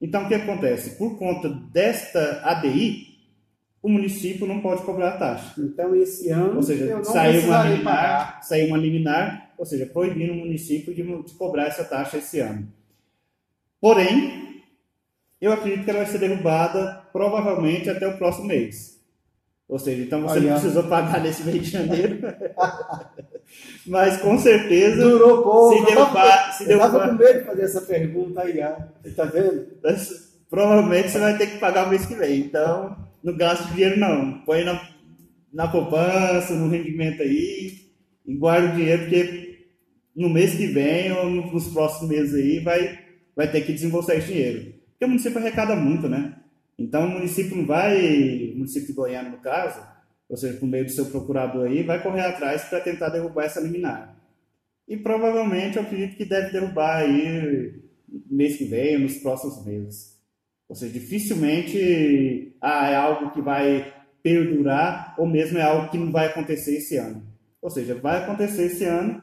Então 0.02 0.24
o 0.24 0.28
que 0.28 0.36
acontece? 0.36 0.98
Por 0.98 1.18
conta 1.18 1.50
desta 1.50 2.42
ADI, 2.44 3.14
o 3.82 3.90
município 3.90 4.48
não 4.48 4.62
pode 4.62 4.84
cobrar 4.84 5.10
a 5.10 5.18
taxa. 5.18 5.54
Então 5.60 5.94
esse 5.96 6.30
ano 6.30 6.56
ou 6.56 6.64
seja, 6.64 7.04
saiu 7.04 7.42
uma 7.44 7.64
liminar, 7.64 8.44
saiu 8.44 8.68
uma 8.68 8.78
liminar, 8.78 9.54
ou 9.58 9.66
seja, 9.66 9.86
proibindo 9.86 10.32
o 10.32 10.38
município 10.38 10.94
de, 10.94 11.04
de 11.04 11.34
cobrar 11.34 11.68
essa 11.68 11.84
taxa 11.84 12.18
esse 12.18 12.40
ano. 12.40 12.72
Porém, 13.82 14.64
eu 15.42 15.52
acredito 15.52 15.84
que 15.84 15.90
ela 15.90 16.04
vai 16.04 16.08
ser 16.08 16.20
derrubada 16.20 17.06
provavelmente 17.12 17.90
até 17.90 18.08
o 18.08 18.18
próximo 18.18 18.48
mês. 18.48 18.94
Ou 19.68 19.78
seja, 19.78 20.04
então 20.04 20.22
você 20.22 20.40
Olha. 20.40 20.52
não 20.52 20.60
precisou 20.60 20.84
pagar 20.84 21.22
nesse 21.22 21.44
mês 21.44 21.64
de 21.64 21.70
janeiro. 21.70 22.22
Mas 23.86 24.18
com 24.18 24.38
certeza. 24.38 25.02
Durou 25.02 25.44
pouco. 25.44 25.78
Se 25.78 25.86
derrubar. 25.86 26.54
Se 26.54 26.66
derrubar... 26.66 26.86
Eu 26.86 26.92
estava 26.94 27.10
com 27.10 27.24
medo 27.24 27.40
de 27.40 27.46
fazer 27.46 27.62
essa 27.64 27.82
pergunta 27.82 28.42
aí, 28.42 28.54
Você 29.02 29.10
está 29.10 29.26
vendo? 29.26 29.68
Mas, 29.84 30.34
provavelmente 30.50 31.10
você 31.10 31.20
vai 31.20 31.38
ter 31.38 31.48
que 31.48 31.58
pagar 31.58 31.88
o 31.88 31.90
mês 31.90 32.06
que 32.06 32.16
vem. 32.16 32.40
Então, 32.40 32.96
não 33.24 33.36
gaste 33.36 33.74
dinheiro, 33.74 34.00
não. 34.00 34.40
Põe 34.46 34.64
na, 34.64 34.82
na 35.54 35.68
poupança, 35.68 36.54
no 36.54 36.70
rendimento 36.70 37.22
aí. 37.22 37.84
E 38.26 38.36
guarda 38.36 38.74
o 38.74 38.76
dinheiro, 38.76 39.04
porque 39.04 39.68
no 40.16 40.30
mês 40.30 40.56
que 40.56 40.68
vem 40.68 41.12
ou 41.12 41.30
nos 41.30 41.68
próximos 41.70 42.10
meses 42.10 42.34
aí 42.34 42.60
vai, 42.60 43.00
vai 43.36 43.52
ter 43.52 43.62
que 43.62 43.74
desembolsar 43.74 44.16
esse 44.16 44.28
dinheiro. 44.28 44.74
Porque 44.92 45.06
o 45.06 45.08
município 45.10 45.40
arrecada 45.40 45.76
muito, 45.76 46.08
né? 46.08 46.36
Então, 46.78 47.06
o 47.06 47.10
município 47.10 47.58
não 47.58 47.66
vai, 47.66 48.52
o 48.54 48.58
município 48.58 48.88
de 48.88 48.94
Goiânia, 48.94 49.32
no 49.32 49.38
caso, 49.38 49.80
ou 50.34 50.38
seja, 50.38 50.58
por 50.58 50.66
meio 50.66 50.84
do 50.84 50.90
seu 50.90 51.06
procurador 51.06 51.68
aí, 51.68 51.84
vai 51.84 52.02
correr 52.02 52.22
atrás 52.22 52.64
para 52.64 52.82
tentar 52.82 53.10
derrubar 53.10 53.46
essa 53.46 53.60
liminar. 53.60 54.18
E 54.88 54.98
provavelmente 54.98 55.78
eu 55.78 55.84
acredito 55.84 56.18
que 56.18 56.26
deve 56.26 56.52
derrubar 56.52 57.04
aí 57.04 57.80
mês 58.32 58.58
que 58.58 58.66
vem, 58.66 58.98
nos 58.98 59.18
próximos 59.18 59.64
meses. 59.64 60.20
Ou 60.68 60.76
seja, 60.76 60.92
dificilmente 60.92 62.58
ah, 62.60 62.90
é 62.90 62.96
algo 62.96 63.30
que 63.30 63.44
vai 63.44 63.94
perdurar 64.24 65.14
ou 65.20 65.28
mesmo 65.28 65.60
é 65.60 65.62
algo 65.62 65.92
que 65.92 66.00
não 66.00 66.12
vai 66.12 66.26
acontecer 66.26 66.78
esse 66.78 66.98
ano. 66.98 67.24
Ou 67.62 67.70
seja, 67.70 67.94
vai 67.94 68.24
acontecer 68.24 68.64
esse 68.64 68.86
ano, 68.86 69.22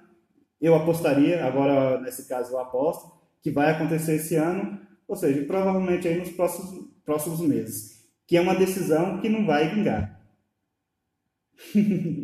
eu 0.61 0.77
apostaria, 0.77 1.45
agora 1.45 2.01
nesse 2.01 2.29
caso 2.29 2.53
eu 2.53 2.61
aposto, 2.61 3.11
que 3.43 3.51
vai 3.51 3.73
acontecer 3.73 4.15
esse 4.15 4.37
ano, 4.37 4.79
ou 5.09 5.17
seja, 5.17 5.45
provavelmente 5.45 6.07
aí 6.07 6.21
nos 6.21 6.31
próximos, 6.31 6.87
próximos 7.05 7.41
meses, 7.41 8.09
que 8.29 8.37
é 8.37 8.41
uma 8.41 8.55
decisão 8.55 9.21
que 9.21 9.29
não 9.29 9.45
vai 9.45 9.75
vingar. 9.75 10.20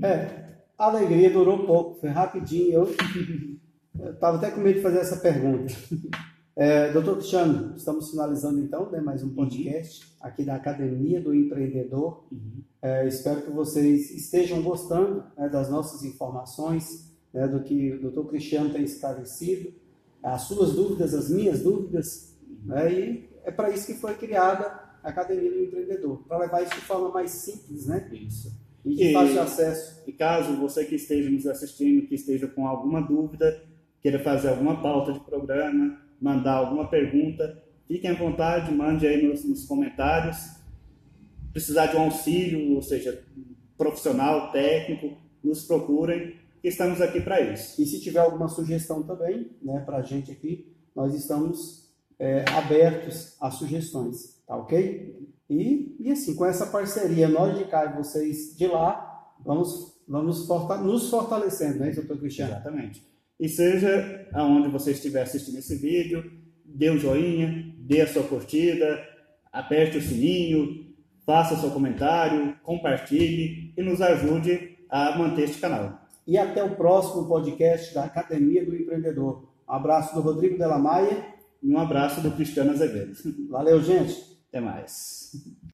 É, 0.02 0.56
a 0.78 0.86
alegria 0.86 1.30
durou 1.30 1.66
pouco, 1.66 2.00
foi 2.00 2.10
rapidinho. 2.10 2.72
Eu 3.98 4.12
estava 4.12 4.36
até 4.36 4.50
com 4.50 4.60
medo 4.60 4.76
de 4.76 4.82
fazer 4.82 4.98
essa 4.98 5.16
pergunta. 5.16 5.72
É, 6.58 6.90
doutor 6.90 7.16
Cristiano, 7.16 7.76
estamos 7.76 8.10
finalizando 8.10 8.58
então 8.60 8.90
né, 8.90 8.98
mais 8.98 9.22
um 9.22 9.34
podcast 9.34 10.10
aqui 10.22 10.42
da 10.42 10.54
Academia 10.54 11.20
do 11.20 11.34
Empreendedor. 11.34 12.24
Uhum. 12.32 12.62
É, 12.80 13.06
espero 13.06 13.42
que 13.42 13.50
vocês 13.50 14.10
estejam 14.10 14.62
gostando 14.62 15.22
né, 15.36 15.50
das 15.50 15.68
nossas 15.68 16.02
informações, 16.02 17.14
né, 17.32 17.46
do 17.46 17.62
que 17.62 17.92
o 17.92 18.00
doutor 18.00 18.28
Cristiano 18.28 18.70
tem 18.70 18.84
esclarecido, 18.84 19.70
as 20.22 20.42
suas 20.42 20.72
dúvidas, 20.72 21.12
as 21.12 21.28
minhas 21.28 21.62
dúvidas, 21.62 22.34
né? 22.64 22.92
E 22.92 23.30
é 23.44 23.50
para 23.50 23.70
isso 23.70 23.86
que 23.86 23.94
foi 23.94 24.14
criada 24.14 24.64
a 25.02 25.10
Academia 25.10 25.50
do 25.50 25.60
Empreendedor, 25.62 26.24
para 26.26 26.38
levar 26.38 26.62
isso 26.62 26.74
de 26.74 26.80
forma 26.80 27.10
mais 27.10 27.30
simples, 27.30 27.86
né? 27.86 28.08
Isso. 28.12 28.65
E 28.86 28.94
de 28.94 29.12
fácil 29.12 29.40
acesso. 29.40 30.02
E 30.06 30.12
caso 30.12 30.56
você 30.56 30.84
que 30.84 30.94
esteja 30.94 31.28
nos 31.28 31.46
assistindo, 31.46 32.06
que 32.06 32.14
esteja 32.14 32.46
com 32.46 32.66
alguma 32.66 33.02
dúvida, 33.02 33.62
queira 34.00 34.20
fazer 34.20 34.48
alguma 34.48 34.80
pauta 34.80 35.12
de 35.12 35.20
programa, 35.20 36.00
mandar 36.20 36.54
alguma 36.54 36.88
pergunta, 36.88 37.62
fiquem 37.88 38.10
à 38.10 38.14
vontade, 38.14 38.72
mande 38.72 39.06
aí 39.06 39.26
nos, 39.26 39.44
nos 39.44 39.64
comentários. 39.64 40.36
Precisar 41.52 41.86
de 41.86 41.96
um 41.96 42.02
auxílio, 42.02 42.74
ou 42.74 42.82
seja, 42.82 43.24
profissional, 43.76 44.52
técnico, 44.52 45.16
nos 45.42 45.64
procurem, 45.64 46.36
que 46.62 46.68
estamos 46.68 47.00
aqui 47.00 47.20
para 47.20 47.40
isso. 47.40 47.80
E 47.80 47.86
se 47.86 48.00
tiver 48.00 48.20
alguma 48.20 48.48
sugestão 48.48 49.02
também, 49.02 49.50
né, 49.62 49.80
para 49.80 49.98
a 49.98 50.02
gente 50.02 50.30
aqui, 50.30 50.72
nós 50.94 51.14
estamos 51.14 51.90
é, 52.18 52.44
abertos 52.50 53.36
a 53.40 53.50
sugestões, 53.50 54.42
tá 54.46 54.56
ok? 54.56 55.34
E, 55.48 55.96
e 56.00 56.10
assim, 56.10 56.34
com 56.34 56.44
essa 56.44 56.66
parceria, 56.66 57.28
nós 57.28 57.56
de 57.56 57.64
cá 57.64 57.84
e 57.86 57.96
vocês 57.96 58.56
de 58.56 58.66
lá, 58.66 59.34
vamos, 59.44 60.00
vamos 60.08 60.46
forta 60.46 60.76
nos 60.76 61.08
fortalecendo, 61.08 61.78
né, 61.78 61.90
doutor 61.92 62.18
Cristiano? 62.18 62.52
Exatamente. 62.52 63.06
E 63.38 63.48
seja 63.48 64.28
aonde 64.32 64.68
você 64.68 64.92
estiver 64.92 65.22
assistindo 65.22 65.58
esse 65.58 65.76
vídeo, 65.76 66.24
dê 66.64 66.90
o 66.90 66.94
um 66.94 66.98
joinha, 66.98 67.74
dê 67.78 68.00
a 68.00 68.08
sua 68.08 68.22
curtida, 68.22 69.04
aperte 69.52 69.98
o 69.98 70.02
sininho, 70.02 70.86
faça 71.24 71.56
seu 71.56 71.70
comentário, 71.70 72.56
compartilhe 72.62 73.72
e 73.76 73.82
nos 73.82 74.00
ajude 74.00 74.76
a 74.88 75.18
manter 75.18 75.44
este 75.44 75.60
canal. 75.60 76.00
E 76.26 76.36
até 76.38 76.62
o 76.62 76.74
próximo 76.76 77.28
podcast 77.28 77.94
da 77.94 78.04
Academia 78.04 78.64
do 78.64 78.74
Empreendedor. 78.74 79.48
Um 79.68 79.72
abraço 79.72 80.14
do 80.14 80.20
Rodrigo 80.20 80.58
Della 80.58 80.78
Maia 80.78 81.34
e 81.62 81.70
um 81.70 81.78
abraço 81.78 82.20
do 82.20 82.30
Cristiano 82.32 82.70
Azevedo. 82.70 83.12
Valeu, 83.48 83.82
gente. 83.82 84.35
Até 84.48 84.60
mais. 84.60 85.32